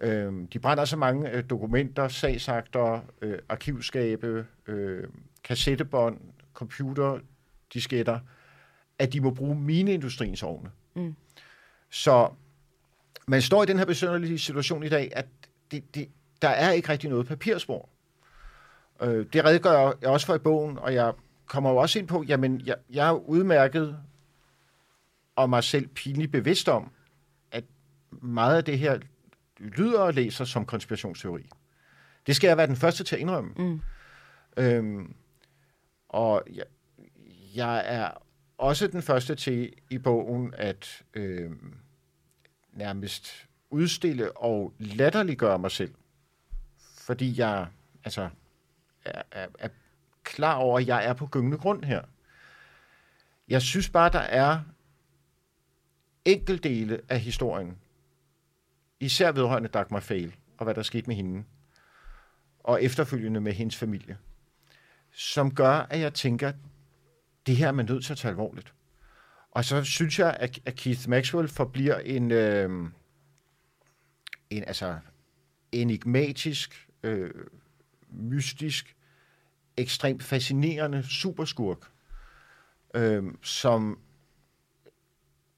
Øhm, 0.00 0.46
de 0.46 0.58
brænder 0.58 0.84
så 0.84 0.96
mange 0.96 1.30
øh, 1.30 1.44
dokumenter, 1.50 2.08
sagsakter, 2.08 3.00
øh, 3.22 3.38
arkivskabe, 3.48 4.46
øh, 4.66 5.04
kassettebånd, 5.44 6.20
computer, 6.54 7.18
disketter, 7.74 8.18
at 8.98 9.12
de 9.12 9.20
må 9.20 9.30
bruge 9.30 9.54
mineindustriens 9.54 10.42
ovne. 10.42 10.70
Mm. 10.94 11.14
Så 11.90 12.30
man 13.26 13.42
står 13.42 13.62
i 13.62 13.66
den 13.66 13.78
her 13.78 13.84
besynderlige 13.84 14.38
situation 14.38 14.82
i 14.82 14.88
dag, 14.88 15.12
at 15.12 15.26
det, 15.70 15.94
det, 15.94 16.08
der 16.42 16.48
er 16.48 16.70
ikke 16.70 16.88
rigtig 16.88 17.10
noget 17.10 17.26
papirspor. 17.26 17.88
Øh, 19.02 19.26
det 19.32 19.44
redegør 19.44 19.92
jeg 20.00 20.10
også 20.10 20.26
for 20.26 20.34
i 20.34 20.38
bogen, 20.38 20.78
og 20.78 20.94
jeg 20.94 21.12
kommer 21.46 21.70
jo 21.70 21.76
også 21.76 21.98
ind 21.98 22.08
på, 22.08 22.22
jamen, 22.22 22.60
jeg, 22.66 22.76
jeg 22.90 23.08
er 23.08 23.12
udmærket 23.12 23.98
og 25.36 25.50
mig 25.50 25.64
selv 25.64 25.86
pinligt 25.86 26.32
bevidst 26.32 26.68
om, 26.68 26.90
at 27.50 27.64
meget 28.10 28.56
af 28.56 28.64
det 28.64 28.78
her 28.78 28.98
lyder 29.58 30.00
og 30.00 30.14
læser 30.14 30.44
som 30.44 30.66
konspirationsteori. 30.66 31.48
Det 32.26 32.36
skal 32.36 32.48
jeg 32.48 32.56
være 32.56 32.66
den 32.66 32.76
første 32.76 33.04
til 33.04 33.16
at 33.16 33.20
indrømme. 33.20 33.52
Mm. 33.56 33.80
Øhm, 34.56 35.14
og 36.08 36.42
jeg, 36.54 36.64
jeg 37.54 37.82
er 37.86 38.10
også 38.58 38.86
den 38.86 39.02
første 39.02 39.34
til 39.34 39.72
i 39.90 39.98
bogen 39.98 40.54
at 40.56 41.02
øhm, 41.14 41.74
nærmest 42.72 43.46
udstille 43.70 44.36
og 44.36 44.72
latterliggøre 44.78 45.58
mig 45.58 45.70
selv. 45.70 45.94
Fordi 46.98 47.40
jeg 47.40 47.66
altså, 48.04 48.28
er, 49.04 49.22
er, 49.30 49.46
er 49.58 49.68
klar 50.26 50.54
over, 50.54 50.78
at 50.78 50.86
jeg 50.86 51.06
er 51.06 51.12
på 51.12 51.26
gyngende 51.26 51.58
grund 51.58 51.84
her. 51.84 52.02
Jeg 53.48 53.62
synes 53.62 53.88
bare, 53.88 54.10
der 54.12 54.18
er 54.18 54.60
enkeltdele 56.24 57.00
af 57.08 57.20
historien, 57.20 57.78
især 59.00 59.32
vedrørende 59.32 59.68
Dagmar 59.68 60.00
Fail, 60.00 60.36
og 60.58 60.64
hvad 60.64 60.74
der 60.74 60.82
skete 60.82 61.06
med 61.06 61.16
hende, 61.16 61.44
og 62.60 62.82
efterfølgende 62.82 63.40
med 63.40 63.52
hendes 63.52 63.76
familie, 63.76 64.18
som 65.10 65.54
gør, 65.54 65.72
at 65.72 66.00
jeg 66.00 66.14
tænker, 66.14 66.52
det 67.46 67.56
her 67.56 67.68
er 67.68 67.72
man 67.72 67.86
nødt 67.86 68.04
til 68.04 68.12
at 68.12 68.18
tage 68.18 68.30
alvorligt. 68.30 68.74
Og 69.50 69.64
så 69.64 69.84
synes 69.84 70.18
jeg, 70.18 70.36
at, 70.40 70.58
at 70.64 70.76
Keith 70.76 71.08
Maxwell 71.08 71.48
forbliver 71.48 71.98
en, 71.98 72.30
øh, 72.30 72.70
en 74.50 74.64
altså 74.64 74.98
enigmatisk, 75.72 76.88
øh, 77.02 77.30
mystisk, 78.08 78.95
ekstremt 79.76 80.22
fascinerende 80.22 81.02
superskurk, 81.02 81.90
øh, 82.94 83.22
som 83.42 83.98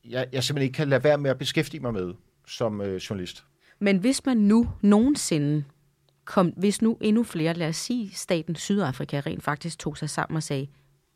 jeg, 0.04 0.26
jeg 0.33 0.44
simpelthen 0.44 0.66
ikke 0.66 0.76
kan 0.76 0.88
lade 0.88 1.04
være 1.04 1.18
med 1.18 1.31
at 1.31 1.38
beskæftige 1.38 1.81
mig 1.81 1.92
med 1.92 2.14
som 2.46 2.81
øh, 2.81 2.96
journalist. 2.96 3.44
Men 3.78 3.98
hvis 3.98 4.26
man 4.26 4.37
nu 4.37 4.70
nogensinde 4.83 5.64
kom, 6.24 6.46
hvis 6.46 6.83
nu 6.83 6.98
endnu 7.00 7.22
flere, 7.22 7.54
lad 7.54 7.68
os 7.68 7.76
sige, 7.76 8.11
staten 8.14 8.57
Sydafrika 8.57 9.20
rent 9.20 9.42
faktisk 9.42 9.78
tog 9.78 9.98
sig 9.98 10.11
sammen 10.11 10.37
og 10.37 10.42
sagde, 10.42 10.66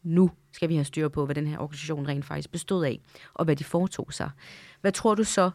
nu 0.03 0.31
skal 0.53 0.69
vi 0.69 0.75
have 0.75 0.85
styr 0.85 1.09
på, 1.09 1.25
hvad 1.25 1.35
den 1.35 1.47
her 1.47 1.59
organisation 1.59 2.09
rent 2.09 2.25
faktisk 2.25 2.51
bestod 2.53 2.85
af, 2.85 3.01
og 3.35 3.45
hvad 3.45 3.57
de 3.57 3.65
foretog 3.65 4.13
sig. 4.13 4.31
Hvad 4.81 4.93
tror 4.93 5.15
du 5.15 5.25
så, 5.25 5.51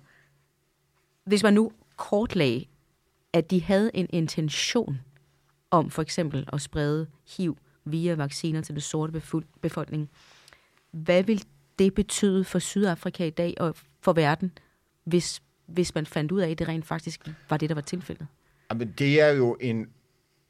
hvis 1.26 1.44
man 1.44 1.54
nu 1.54 1.72
kortlagde, 1.96 2.66
at 3.34 3.52
de 3.52 3.64
havde 3.64 3.92
en 3.94 4.08
intention 4.10 5.00
om 5.72 5.90
for 5.90 6.02
eksempel 6.02 6.50
at 6.54 6.62
sprede 6.62 7.08
HIV 7.38 7.58
via 7.86 8.16
vacciner 8.16 8.62
til 8.62 8.76
den 8.76 8.82
sorte 8.82 9.22
befolkning, 9.62 10.10
hvad 10.92 11.24
vil 11.24 11.44
det 11.80 11.94
betyde 11.94 12.44
for 12.44 12.60
Sydafrika 12.60 13.26
i 13.26 13.30
dag 13.30 13.54
og 13.60 13.76
for 14.02 14.14
verden, 14.14 14.52
hvis, 15.04 15.42
hvis 15.66 15.96
man 15.96 16.06
fandt 16.06 16.32
ud 16.32 16.40
af, 16.42 16.50
at 16.50 16.60
det 16.60 16.68
rent 16.68 16.86
faktisk 16.86 17.28
var 17.50 17.58
det, 17.58 17.70
der 17.70 17.76
var 17.76 17.82
tilfældet? 17.82 18.28
Jamen, 18.72 18.94
det 18.98 19.22
er 19.22 19.30
jo 19.30 19.58
en 19.62 19.90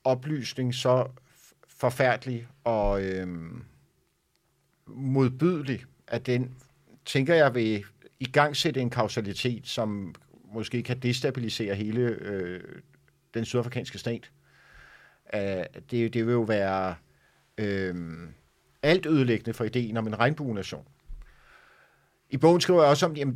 oplysning 0.03 0.75
så 0.75 1.07
forfærdelig 1.67 2.47
og 2.63 3.03
øhm, 3.03 3.63
modbydelig, 4.87 5.85
at 6.07 6.25
den, 6.25 6.55
tænker 7.05 7.35
jeg, 7.35 7.55
vil 7.55 7.83
i 8.19 8.25
gang 8.25 8.55
sætte 8.55 8.81
en 8.81 8.89
kausalitet, 8.89 9.67
som 9.67 10.15
måske 10.53 10.83
kan 10.83 10.99
destabilisere 10.99 11.75
hele 11.75 12.01
øh, 12.01 12.61
den 13.33 13.45
sydafrikanske 13.45 13.97
stat. 13.97 14.31
Uh, 15.33 15.39
det, 15.91 16.13
det 16.13 16.25
vil 16.25 16.31
jo 16.31 16.41
være 16.41 16.95
øh, 17.57 17.95
alt 18.83 19.05
ødelæggende 19.05 19.53
for 19.53 19.63
ideen 19.63 19.97
om 19.97 20.07
en 20.07 20.19
regnbuenation. 20.19 20.87
I 22.29 22.37
bogen 22.37 22.61
skriver 22.61 22.81
jeg 22.81 22.89
også 22.89 23.05
om, 23.05 23.11
at 23.11 23.27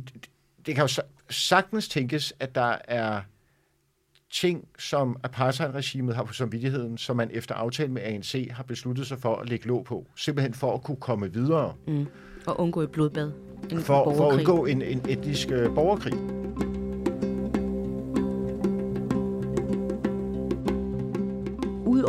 det 0.66 0.74
kan 0.74 0.88
jo 0.88 1.02
sagtens 1.30 1.88
tænkes, 1.88 2.34
at 2.40 2.54
der 2.54 2.76
er 2.84 3.20
ting, 4.32 4.68
som 4.78 5.16
apartheid-regimet 5.22 6.16
har 6.16 6.24
på 6.24 6.32
samvittigheden, 6.32 6.98
som 6.98 7.16
man 7.16 7.30
efter 7.32 7.54
aftale 7.54 7.92
med 7.92 8.02
ANC 8.02 8.48
har 8.50 8.62
besluttet 8.62 9.06
sig 9.06 9.18
for 9.18 9.36
at 9.36 9.48
lægge 9.48 9.66
låg 9.66 9.84
på. 9.84 10.06
Simpelthen 10.16 10.54
for 10.54 10.74
at 10.74 10.82
kunne 10.82 10.96
komme 10.96 11.32
videre. 11.32 11.74
Mm. 11.86 12.06
Og 12.46 12.60
undgå 12.60 12.80
et 12.80 12.90
blodbad. 12.90 13.32
En 13.70 13.80
for, 13.80 14.14
for 14.16 14.30
at 14.30 14.34
undgå 14.34 14.66
en, 14.66 14.82
en 14.82 15.02
etnisk 15.08 15.48
uh, 15.48 15.74
borgerkrig. 15.74 16.41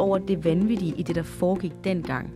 Over 0.04 0.18
det 0.18 0.46
vanvittige 0.46 0.94
i 0.98 1.04
det, 1.04 1.16
der 1.16 1.24
foregik 1.24 1.72
dengang, 1.84 2.32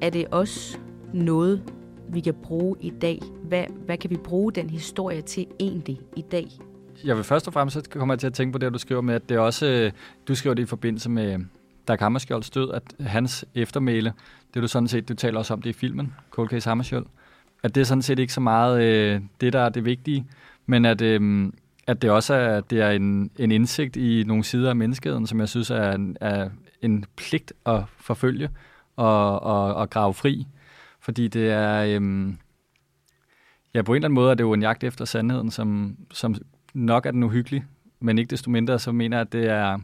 er 0.00 0.10
det 0.10 0.26
også 0.26 0.78
noget, 1.12 1.62
vi 2.08 2.20
kan 2.20 2.34
bruge 2.42 2.76
i 2.80 2.90
dag? 2.90 3.20
Hvad, 3.42 3.64
hvad 3.86 3.96
kan 3.96 4.10
vi 4.10 4.16
bruge 4.16 4.52
den 4.52 4.70
historie 4.70 5.20
til 5.20 5.46
egentlig 5.60 6.00
i 6.16 6.22
dag? 6.22 6.46
Jeg 7.04 7.16
vil 7.16 7.24
først 7.24 7.46
og 7.46 7.52
fremmest 7.52 7.90
komme 7.90 8.16
til 8.16 8.26
at 8.26 8.34
tænke 8.34 8.52
på 8.52 8.58
det, 8.58 8.72
du 8.72 8.78
skriver 8.78 9.00
med, 9.00 9.14
at 9.14 9.28
det 9.28 9.38
også, 9.38 9.66
øh, 9.66 9.92
du 10.28 10.34
skriver 10.34 10.54
det 10.54 10.62
i 10.62 10.66
forbindelse 10.66 11.10
med 11.10 11.32
øh, 11.32 11.40
Dag 11.88 11.96
Hammarskjolds 12.00 12.50
død, 12.50 12.70
at 12.70 12.82
hans 13.00 13.44
eftermæle, 13.54 14.12
det 14.54 14.62
du 14.62 14.68
sådan 14.68 14.88
set, 14.88 15.08
du 15.08 15.14
taler 15.14 15.38
også 15.38 15.54
om 15.54 15.62
det 15.62 15.70
i 15.70 15.72
filmen, 15.72 16.14
Cold 16.30 16.48
Case 16.48 16.68
Hammarskjold, 16.68 17.06
at 17.62 17.74
det 17.74 17.80
er 17.80 17.84
sådan 17.84 18.02
set 18.02 18.18
ikke 18.18 18.32
så 18.32 18.40
meget 18.40 18.82
øh, 18.82 19.20
det, 19.40 19.52
der 19.52 19.60
er 19.60 19.68
det 19.68 19.84
vigtige, 19.84 20.26
men 20.66 20.84
at, 20.84 21.02
øh, 21.02 21.52
at 21.86 22.02
det 22.02 22.10
også 22.10 22.34
er, 22.34 22.60
det 22.60 22.80
er 22.80 22.90
en, 22.90 23.30
en 23.38 23.52
indsigt 23.52 23.96
i 23.96 24.24
nogle 24.26 24.44
sider 24.44 24.68
af 24.70 24.76
menneskeheden, 24.76 25.26
som 25.26 25.40
jeg 25.40 25.48
synes 25.48 25.70
er 25.70 25.92
en, 25.92 26.16
er 26.20 26.48
en 26.82 27.04
pligt 27.16 27.52
at 27.66 27.82
forfølge 27.96 28.50
og, 28.96 29.42
og, 29.42 29.74
og 29.74 29.90
grave 29.90 30.14
fri. 30.14 30.46
Fordi 31.00 31.28
det 31.28 31.50
er... 31.50 31.84
Øhm, 31.84 32.38
ja, 33.74 33.82
på 33.82 33.92
en 33.92 33.96
eller 33.96 34.06
anden 34.06 34.14
måde 34.14 34.30
er 34.30 34.34
det 34.34 34.44
jo 34.44 34.52
en 34.52 34.62
jagt 34.62 34.84
efter 34.84 35.04
sandheden, 35.04 35.50
som, 35.50 35.96
som 36.12 36.34
nok 36.74 37.06
er 37.06 37.10
den 37.10 37.22
uhyggelig, 37.22 37.64
men 38.00 38.18
ikke 38.18 38.30
desto 38.30 38.50
mindre, 38.50 38.78
så 38.78 38.92
mener 38.92 39.16
jeg, 39.16 39.26
at 39.26 39.32
det 39.32 39.46
er 39.46 39.78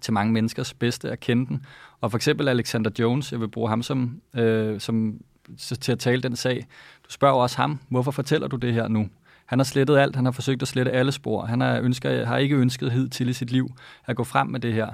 til 0.00 0.12
mange 0.12 0.32
menneskers 0.32 0.74
bedste 0.74 1.10
at 1.10 1.20
kende 1.20 1.46
den. 1.46 1.66
Og 2.00 2.10
for 2.10 2.18
eksempel 2.18 2.48
Alexander 2.48 2.90
Jones, 2.98 3.32
jeg 3.32 3.40
vil 3.40 3.48
bruge 3.48 3.68
ham 3.68 3.82
som, 3.82 4.20
øh, 4.34 4.80
som 4.80 5.20
til 5.58 5.92
at 5.92 5.98
tale 5.98 6.22
den 6.22 6.36
sag. 6.36 6.66
Du 7.06 7.10
spørger 7.10 7.34
også 7.34 7.56
ham, 7.56 7.78
hvorfor 7.88 8.10
fortæller 8.10 8.48
du 8.48 8.56
det 8.56 8.74
her 8.74 8.88
nu? 8.88 9.08
Han 9.46 9.58
har 9.58 9.64
slettet 9.64 9.98
alt, 9.98 10.16
han 10.16 10.24
har 10.24 10.32
forsøgt 10.32 10.62
at 10.62 10.68
slette 10.68 10.92
alle 10.92 11.12
spor. 11.12 11.44
Han 11.44 11.60
har, 11.60 11.80
ønsker, 11.80 12.24
har 12.24 12.36
ikke 12.36 12.56
ønsket 12.56 12.92
hed 12.92 13.08
til 13.08 13.28
i 13.28 13.32
sit 13.32 13.50
liv 13.50 13.70
at 14.06 14.16
gå 14.16 14.24
frem 14.24 14.46
med 14.46 14.60
det 14.60 14.72
her. 14.72 14.88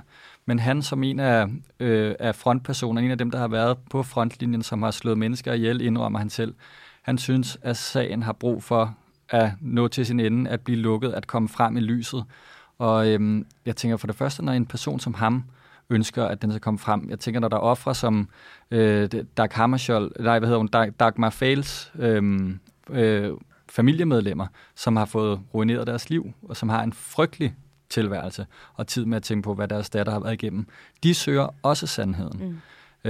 Men 0.47 0.59
han 0.59 0.83
som 0.83 1.03
en 1.03 1.21
af, 1.21 1.47
øh, 1.81 2.15
af 2.19 2.35
frontpersoner, 2.35 3.03
en 3.03 3.11
af 3.11 3.19
dem, 3.19 3.31
der 3.31 3.39
har 3.39 3.49
været 3.49 3.79
på 3.91 4.03
frontlinjen, 4.03 4.63
som 4.63 4.83
har 4.83 4.91
slået 4.91 5.19
mennesker 5.19 5.53
ihjel, 5.53 5.81
indrømmer 5.81 6.19
han 6.19 6.31
selv. 6.31 6.55
Han 7.03 7.19
synes, 7.19 7.59
at 7.63 7.77
sagen 7.77 8.23
har 8.23 8.33
brug 8.33 8.63
for 8.63 8.97
at 9.29 9.51
nå 9.61 9.89
til 9.89 10.07
sin 10.07 10.21
ende, 10.21 10.51
at 10.51 10.61
blive 10.61 10.79
lukket, 10.79 11.13
at 11.13 11.27
komme 11.27 11.49
frem 11.49 11.77
i 11.77 11.81
lyset. 11.81 12.25
Og 12.79 13.09
øhm, 13.09 13.47
jeg 13.67 13.77
tænker 13.77 13.97
for 13.97 14.07
det 14.07 14.17
første, 14.17 14.45
når 14.45 14.53
en 14.53 14.67
person 14.67 15.01
som 15.01 15.15
ham 15.15 15.45
ønsker, 15.91 16.25
at 16.25 16.43
den 16.43 16.51
skal 16.51 16.61
komme 16.61 16.79
frem. 16.79 17.07
Jeg 17.11 17.19
tænker, 17.19 17.41
når 17.41 17.49
der 17.49 17.57
er 17.57 17.61
ofre 17.61 17.95
som 17.95 18.29
øh, 18.71 19.11
Dag 19.37 19.49
Hammarskjold, 19.53 20.13
nej, 20.21 20.39
hvad 20.39 20.49
hedder 20.49 20.59
hun, 20.59 20.69
Dag, 20.69 20.93
Dagmar 21.01 21.31
Fales 21.31 21.93
øh, 21.99 22.51
øh, 22.91 23.31
familiemedlemmer, 23.69 24.47
som 24.75 24.97
har 24.97 25.05
fået 25.05 25.41
ruineret 25.55 25.87
deres 25.87 26.11
liv, 26.11 26.33
og 26.43 26.57
som 26.57 26.69
har 26.69 26.83
en 26.83 26.93
frygtelig 26.93 27.55
tilværelse 27.89 28.47
og 28.75 28.87
tid 28.87 29.05
med 29.05 29.17
at 29.17 29.23
tænke 29.23 29.43
på, 29.43 29.55
hvad 29.55 29.69
deres 29.69 29.91
datter 29.91 30.13
har 30.13 30.21
været 30.21 30.33
igennem. 30.33 30.67
De 31.03 31.15
søger 31.15 31.55
også 31.63 31.87
sandheden. 31.87 32.49
Mm. 32.49 32.61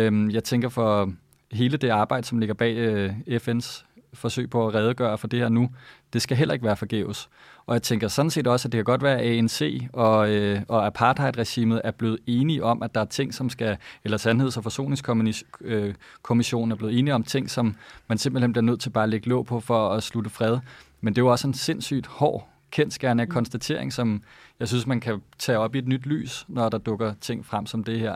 Øhm, 0.01 0.31
jeg 0.31 0.45
tænker 0.45 0.69
for 0.69 1.13
hele 1.53 1.77
det 1.77 1.89
arbejde, 1.89 2.27
som 2.27 2.39
ligger 2.39 2.55
bag 2.55 2.77
øh, 2.77 3.13
FN's 3.29 3.85
forsøg 4.15 4.51
på 4.51 4.69
at 4.69 4.75
redegøre 4.75 5.19
for 5.19 5.27
det 5.27 5.39
her 5.39 5.49
nu, 5.49 5.71
det 6.13 6.23
skal 6.23 6.37
heller 6.37 6.55
ikke 6.55 6.67
være 6.67 6.77
forgæves. 6.77 7.29
Og 7.67 7.75
jeg 7.75 7.83
tænker 7.83 8.09
sådan 8.09 8.31
set 8.31 8.47
også, 8.47 8.69
at 8.69 8.73
det 8.73 8.79
kan 8.79 8.85
godt 8.85 9.03
være, 9.03 9.21
at 9.21 9.39
ANC 9.39 9.89
og, 9.93 10.31
øh, 10.31 10.63
og 10.69 10.87
apartheid-regimet 10.87 11.81
er 11.85 11.91
blevet 11.91 12.19
enige 12.27 12.65
om, 12.65 12.83
at 12.83 12.95
der 12.95 13.01
er 13.01 13.05
ting, 13.05 13.35
som 13.35 13.51
skal, 13.51 13.77
eller 14.05 14.19
Sandheds- 14.19 14.57
og 14.57 14.63
Forsoningskommissionen 14.63 16.73
er 16.73 16.77
blevet 16.77 16.99
enige 16.99 17.15
om 17.15 17.23
ting, 17.23 17.51
som 17.51 17.77
man 18.09 18.19
simpelthen 18.19 18.53
bliver 18.53 18.63
nødt 18.63 18.81
til 18.81 18.91
bare 18.91 19.05
at 19.05 19.11
lægge 19.11 19.29
låg 19.29 19.47
på 19.47 19.61
for 19.61 19.89
at 19.89 20.03
slutte 20.03 20.31
fred. 20.31 20.59
Men 21.01 21.15
det 21.15 21.21
er 21.21 21.25
jo 21.25 21.31
også 21.31 21.49
en 21.49 21.55
sindssygt 21.55 22.07
hård 22.07 22.49
kendskærende 22.77 23.23
af 23.23 23.29
mm. 23.29 23.33
konstatering, 23.33 23.93
som 23.93 24.23
jeg 24.61 24.69
synes, 24.69 24.87
man 24.87 25.01
kan 25.01 25.23
tage 25.39 25.59
op 25.59 25.75
i 25.75 25.79
et 25.79 25.89
nyt 25.89 26.07
lys, 26.07 26.45
når 26.49 26.69
der 26.69 26.79
dukker 26.79 27.15
ting 27.21 27.47
frem 27.47 27.67
som 27.67 27.85
det 27.85 28.01
her. 28.01 28.15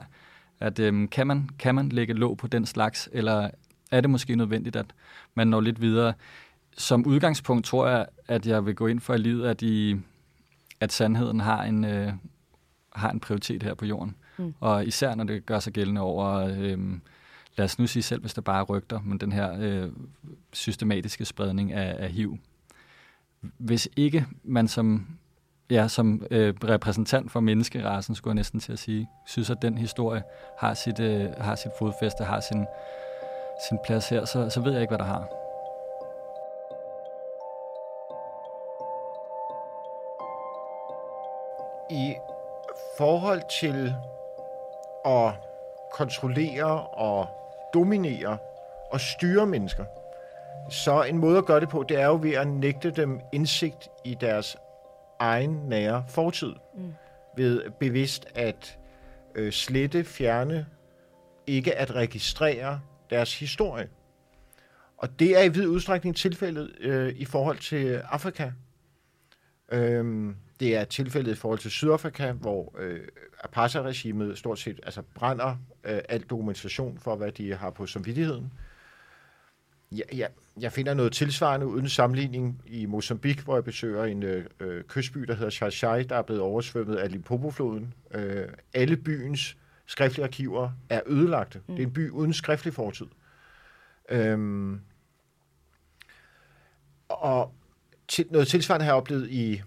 At 0.61 0.79
øhm, 0.79 1.09
kan, 1.09 1.27
man, 1.27 1.49
kan 1.59 1.75
man 1.75 1.89
lægge 1.89 2.15
låg 2.15 2.37
på 2.37 2.47
den 2.47 2.67
slags, 2.67 3.09
eller 3.13 3.51
er 3.91 4.01
det 4.01 4.11
måske 4.11 4.37
nødvendigt, 4.37 4.77
at 4.77 4.87
man 5.35 5.49
når 5.49 5.61
lidt 5.61 5.81
videre? 5.81 6.13
Som 6.77 7.07
udgangspunkt 7.07 7.67
tror 7.67 7.89
jeg, 7.89 8.07
at 8.29 8.47
jeg 8.47 8.67
vil 8.67 8.75
gå 8.75 8.87
ind 8.87 9.01
for 9.01 9.15
i 9.15 9.19
livet, 9.19 9.49
at, 9.49 9.63
I, 9.63 9.97
at 10.81 10.93
sandheden 10.93 11.41
har 11.41 11.63
en, 11.63 11.85
øh, 11.85 12.13
har 12.93 13.11
en 13.11 13.21
prioritet 13.21 13.63
her 13.63 13.75
på 13.75 13.87
jorden. 13.87 14.17
Mm. 14.39 14.55
Og 14.61 14.87
især 14.87 15.15
når 15.15 15.25
det 15.25 15.47
gør 15.47 15.59
sig 15.59 15.73
gældende 15.73 16.01
over, 16.01 16.27
øh, 16.35 16.79
lad 17.57 17.65
os 17.65 17.79
nu 17.79 17.87
sige 17.87 18.03
selv, 18.03 18.21
hvis 18.21 18.35
der 18.35 18.43
bare 18.43 18.61
er 18.61 18.65
rygter, 18.65 19.01
men 19.01 19.19
den 19.19 19.33
her 19.33 19.57
øh, 19.61 19.91
systematiske 20.53 21.25
spredning 21.25 21.73
af, 21.73 21.97
af 21.99 22.11
HIV 22.11 22.39
hvis 23.43 23.88
ikke 23.97 24.26
man 24.45 24.68
som, 24.68 25.07
ja, 25.70 25.88
som 25.88 26.26
øh, 26.30 26.55
repræsentant 26.64 27.32
for 27.32 27.41
menneskerassen, 27.41 28.14
skulle 28.14 28.32
jeg 28.32 28.36
næsten 28.36 28.61
til 28.61 28.72
at 28.72 28.78
sige, 28.78 29.09
synes, 29.26 29.51
at 29.51 29.62
den 29.62 29.78
historie 29.78 30.22
har 30.59 30.74
sit, 30.74 31.01
øh, 31.01 31.30
har 31.38 31.55
sit 31.55 31.72
fodfæste, 31.78 32.24
har 32.24 32.41
sin, 32.41 32.66
sin 33.68 33.78
plads 33.84 34.09
her, 34.09 34.24
så, 34.24 34.51
så 34.51 34.61
ved 34.61 34.72
jeg 34.72 34.80
ikke, 34.80 34.91
hvad 34.91 34.99
der 34.99 35.05
har. 35.05 35.28
I 41.91 42.14
forhold 42.99 43.43
til 43.61 43.95
at 45.05 45.34
kontrollere 45.93 46.86
og 46.86 47.26
dominere 47.74 48.38
og 48.91 49.01
styre 49.01 49.47
mennesker, 49.47 49.84
så 50.71 51.03
en 51.03 51.18
måde 51.18 51.39
at 51.39 51.47
gøre 51.47 51.61
det 51.61 51.68
på, 51.68 51.85
det 51.89 52.01
er 52.01 52.07
jo 52.07 52.18
ved 52.23 52.33
at 52.33 52.49
nægte 52.49 52.91
dem 52.91 53.21
indsigt 53.33 53.89
i 54.05 54.16
deres 54.21 54.57
egen 55.18 55.51
nære 55.68 56.05
fortid. 56.09 56.53
Mm. 56.77 56.93
Ved 57.37 57.71
bevidst 57.81 58.27
at 58.35 58.79
øh, 59.35 59.53
slette, 59.53 60.05
fjerne, 60.05 60.66
ikke 61.47 61.75
at 61.75 61.95
registrere 61.95 62.81
deres 63.11 63.39
historie. 63.39 63.89
Og 64.97 65.18
det 65.18 65.39
er 65.39 65.43
i 65.43 65.49
vid 65.49 65.66
udstrækning 65.66 66.16
tilfældet 66.16 66.73
øh, 66.81 67.14
i 67.16 67.25
forhold 67.25 67.59
til 67.59 68.03
Afrika. 68.11 68.51
Øhm, 69.73 70.37
det 70.61 70.77
er 70.77 70.85
tilfældet 70.85 71.33
i 71.33 71.35
forhold 71.35 71.59
til 71.59 71.71
Sydafrika, 71.71 72.33
hvor 72.33 72.75
øh, 72.79 73.01
apartheid-regimet 73.45 74.39
stort 74.39 74.59
set 74.59 74.81
altså 74.83 75.03
brænder 75.14 75.57
øh, 75.85 76.01
al 76.09 76.21
dokumentation 76.21 76.99
for, 76.99 77.16
hvad 77.16 77.33
de 77.33 77.55
har 77.55 77.71
på 77.71 77.87
samvittigheden. 77.87 78.53
Ja, 79.93 80.03
ja, 80.12 80.26
jeg 80.61 80.72
finder 80.72 80.95
noget 80.95 81.12
tilsvarende 81.12 81.66
uden 81.66 81.88
sammenligning 81.88 82.62
i 82.66 82.86
Mozambique, 82.86 83.45
hvor 83.45 83.57
jeg 83.57 83.64
besøger 83.64 84.05
en 84.05 84.22
øh, 84.22 84.45
øh 84.61 84.84
kystby, 84.84 85.20
der 85.20 85.34
hedder 85.34 85.70
Xai 85.70 86.03
der 86.03 86.16
er 86.16 86.22
blevet 86.22 86.43
oversvømmet 86.43 86.97
af 86.97 87.11
Limpopo-floden. 87.11 87.95
Øh, 88.14 88.49
alle 88.74 88.97
byens 88.97 89.57
skriftlige 89.86 90.24
arkiver 90.24 90.70
er 90.88 91.01
ødelagte. 91.07 91.61
Mm. 91.66 91.76
Det 91.76 91.82
er 91.82 91.86
en 91.86 91.93
by 91.93 92.11
uden 92.11 92.32
skriftlig 92.32 92.74
fortid. 92.74 93.07
Øhm, 94.09 94.80
og 97.09 97.55
til, 98.09 98.26
noget 98.30 98.49
tilsvarende 98.49 98.84
har 98.84 98.93
jeg 98.93 98.97
oplevet 98.97 99.30
i 99.30 99.62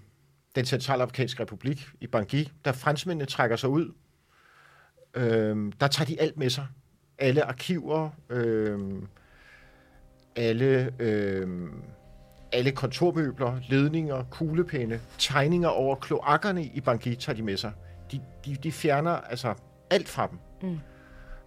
den 0.55 0.65
centralafrikanske 0.65 1.43
republik, 1.43 1.89
i 2.01 2.07
Bangui, 2.07 2.51
da 2.65 2.71
franskmændene 2.71 3.25
trækker 3.25 3.55
sig 3.55 3.69
ud. 3.69 3.93
Øhm, 5.13 5.71
der 5.71 5.87
tager 5.87 6.05
de 6.05 6.21
alt 6.21 6.37
med 6.37 6.49
sig. 6.49 6.67
Alle 7.17 7.43
arkiver, 7.43 8.09
øhm, 8.29 9.07
alle, 10.35 10.91
øhm, 10.99 11.83
alle 12.51 12.71
kontormøbler, 12.71 13.59
ledninger, 13.69 14.23
kuglepinde, 14.31 14.99
tegninger 15.17 15.69
over 15.69 15.95
kloakkerne 15.95 16.63
i 16.63 16.81
Bangui 16.81 17.15
tager 17.15 17.35
de 17.35 17.43
med 17.43 17.57
sig. 17.57 17.71
De, 18.11 18.19
de, 18.45 18.55
de 18.63 18.71
fjerner 18.71 19.11
altså 19.11 19.53
alt 19.89 20.09
fra 20.09 20.27
dem. 20.27 20.39
Mm. 20.61 20.79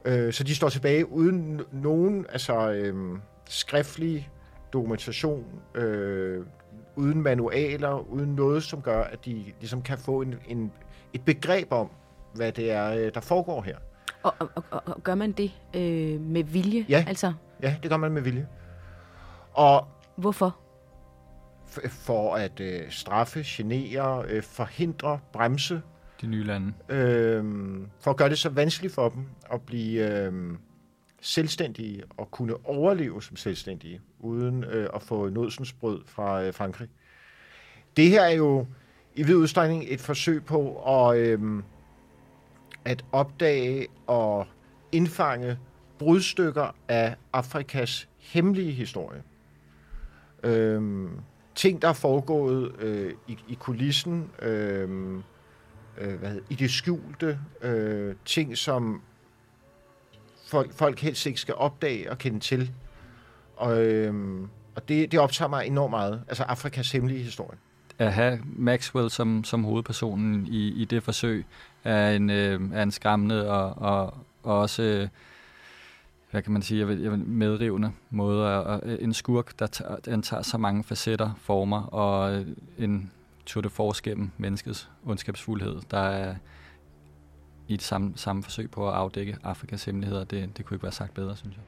Øh, 0.05 0.33
så 0.33 0.45
de 0.45 0.55
står 0.55 0.69
tilbage 0.69 1.13
uden 1.13 1.61
nogen 1.73 2.27
altså, 2.29 2.71
øhm, 2.71 3.21
skriftlig 3.49 4.31
dokumentation, 4.73 5.45
øh, 5.75 6.47
uden 6.97 7.23
manualer, 7.23 8.13
uden 8.13 8.35
noget, 8.35 8.63
som 8.63 8.83
gør, 8.83 9.03
at 9.03 9.25
de 9.25 9.45
ligesom 9.61 9.83
kan 9.83 9.99
få 9.99 10.23
en, 10.23 10.35
en, 10.49 10.73
et 11.13 11.25
begreb 11.25 11.73
om, 11.73 11.91
hvad 12.35 12.53
det 12.53 12.71
er, 12.71 12.91
øh, 12.91 13.15
der 13.15 13.21
foregår 13.21 13.63
her. 13.63 13.77
Og, 14.23 14.35
og, 14.39 14.49
og, 14.71 14.83
og 14.87 15.03
gør 15.03 15.15
man 15.15 15.33
det 15.33 15.53
øh, 15.75 16.21
med 16.21 16.45
vilje? 16.45 16.87
Ja, 16.89 17.05
altså? 17.09 17.33
ja, 17.63 17.77
det 17.83 17.91
gør 17.91 17.97
man 17.97 18.13
med 18.13 18.23
vilje. 18.23 18.47
Og 19.57 19.89
Hvorfor? 20.17 20.57
For 21.89 22.35
at 22.35 22.61
øh, 22.61 22.91
straffe, 22.91 23.43
genere, 23.45 24.25
øh, 24.29 24.43
forhindre, 24.43 25.19
bremse. 25.33 25.83
De 26.21 26.27
nye 26.27 26.45
lande. 26.45 26.73
Øh, 26.89 27.45
for 28.01 28.11
at 28.11 28.17
gøre 28.17 28.29
det 28.29 28.39
så 28.39 28.49
vanskeligt 28.49 28.95
for 28.95 29.09
dem 29.09 29.27
at 29.53 29.63
blive 29.63 30.21
øh, 30.21 30.33
selvstændige 31.21 32.03
og 32.17 32.31
kunne 32.31 32.55
overleve 32.65 33.23
som 33.23 33.37
selvstændige, 33.37 34.01
uden 34.21 34.65
øh, 34.65 34.89
at 34.95 35.03
få 35.03 35.29
nådsensbrød 35.29 36.03
fra 36.07 36.43
øh, 36.43 36.55
Frankrig. 36.55 36.89
Det 37.97 38.09
her 38.09 38.23
er 38.23 38.35
jo 38.35 38.67
i 39.15 39.23
vid 39.23 39.35
udstrækning 39.35 39.85
et 39.89 40.01
forsøg 40.01 40.45
på 40.45 40.83
at, 40.87 41.19
øh, 41.19 41.63
at 42.85 43.05
opdage 43.13 43.87
og 44.07 44.47
indfange 44.93 45.59
brudstykker 45.99 46.77
af 46.89 47.17
Afrikas 47.33 48.09
hemmelige 48.19 48.73
historie. 48.73 49.23
Øh, 50.47 51.09
ting, 51.55 51.83
der 51.83 51.89
er 51.89 51.93
foregået 51.93 52.73
øh, 52.79 53.13
i, 53.27 53.39
i 53.49 53.55
kulissen, 53.55 54.31
øh, 54.43 54.91
øh, 55.99 56.19
hvad 56.19 56.29
hedder, 56.29 56.45
i 56.51 56.55
det 56.55 56.71
skjulte, 56.71 57.39
øh, 57.63 58.15
ting, 58.25 58.59
som 58.59 59.03
folk, 60.47 60.73
folk 60.73 61.01
helst 61.01 61.27
ikke 61.27 61.41
skal 61.41 61.55
opdage 61.55 62.11
og 62.11 62.19
kende 62.19 62.41
til. 62.41 62.73
Og, 63.57 63.85
øhm, 63.85 64.49
og 64.75 64.89
det, 64.89 65.13
det 65.13 65.21
optager 65.21 65.49
mig 65.49 65.67
enormt 65.67 65.91
meget. 65.91 66.23
Altså 66.29 66.43
Afrikas 66.43 66.93
hemmelige 66.93 67.23
historie. 67.23 67.59
At 67.99 68.13
have 68.13 68.41
Maxwell 68.45 69.11
som, 69.11 69.45
som 69.45 69.65
hovedpersonen 69.65 70.47
i, 70.47 70.69
i 70.69 70.85
det 70.85 71.03
forsøg 71.03 71.47
er 71.85 72.11
en, 72.11 72.31
øh, 72.31 72.61
er 72.75 72.83
en 72.83 72.91
skræmmende 72.91 73.51
og, 73.51 73.75
og, 73.77 74.15
og 74.43 74.59
også, 74.61 74.83
øh, 74.83 75.09
hvad 76.31 76.43
kan 76.43 76.53
man 76.53 76.63
sige, 76.63 76.79
jeg 76.79 76.89
vil, 76.89 77.01
jeg 77.01 77.11
vil 77.11 77.19
medrivende 77.19 77.93
måde. 78.11 78.65
Og, 78.65 79.03
en 79.03 79.15
skurk, 79.15 79.59
der 79.59 79.67
tager, 79.67 79.97
den 79.97 80.23
tager 80.23 80.43
så 80.43 80.59
mange 80.59 80.85
facetter, 80.85 81.35
former, 81.39 81.83
og 81.83 82.35
øh, 82.35 82.47
en 82.79 83.13
tur 83.47 83.61
de 83.61 83.71
force 83.71 84.03
gennem 84.03 84.31
menneskets 84.39 84.91
ondskabsfuldhed, 85.05 85.81
der 85.91 85.99
er 85.99 86.37
i 87.69 87.75
et 87.75 87.83
samme, 87.83 88.13
samme 88.17 88.43
forsøg 88.43 88.71
på 88.71 88.89
at 88.89 88.95
afdække 88.95 89.37
Afrikas 89.43 89.85
hemmeligheder. 89.85 90.25
Det, 90.25 90.57
det 90.57 90.65
kunne 90.65 90.75
ikke 90.75 90.83
være 90.83 90.93
sagt 90.93 91.15
bedre, 91.15 91.37
synes 91.37 91.57
jeg. 91.57 91.65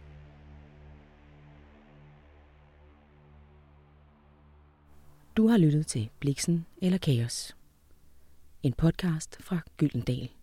Du 5.36 5.48
har 5.48 5.56
lyttet 5.58 5.86
til 5.86 6.10
Bliksen 6.20 6.66
eller 6.82 6.98
Kaos. 6.98 7.56
En 8.62 8.72
podcast 8.72 9.42
fra 9.42 9.58
Gyldendal. 9.76 10.37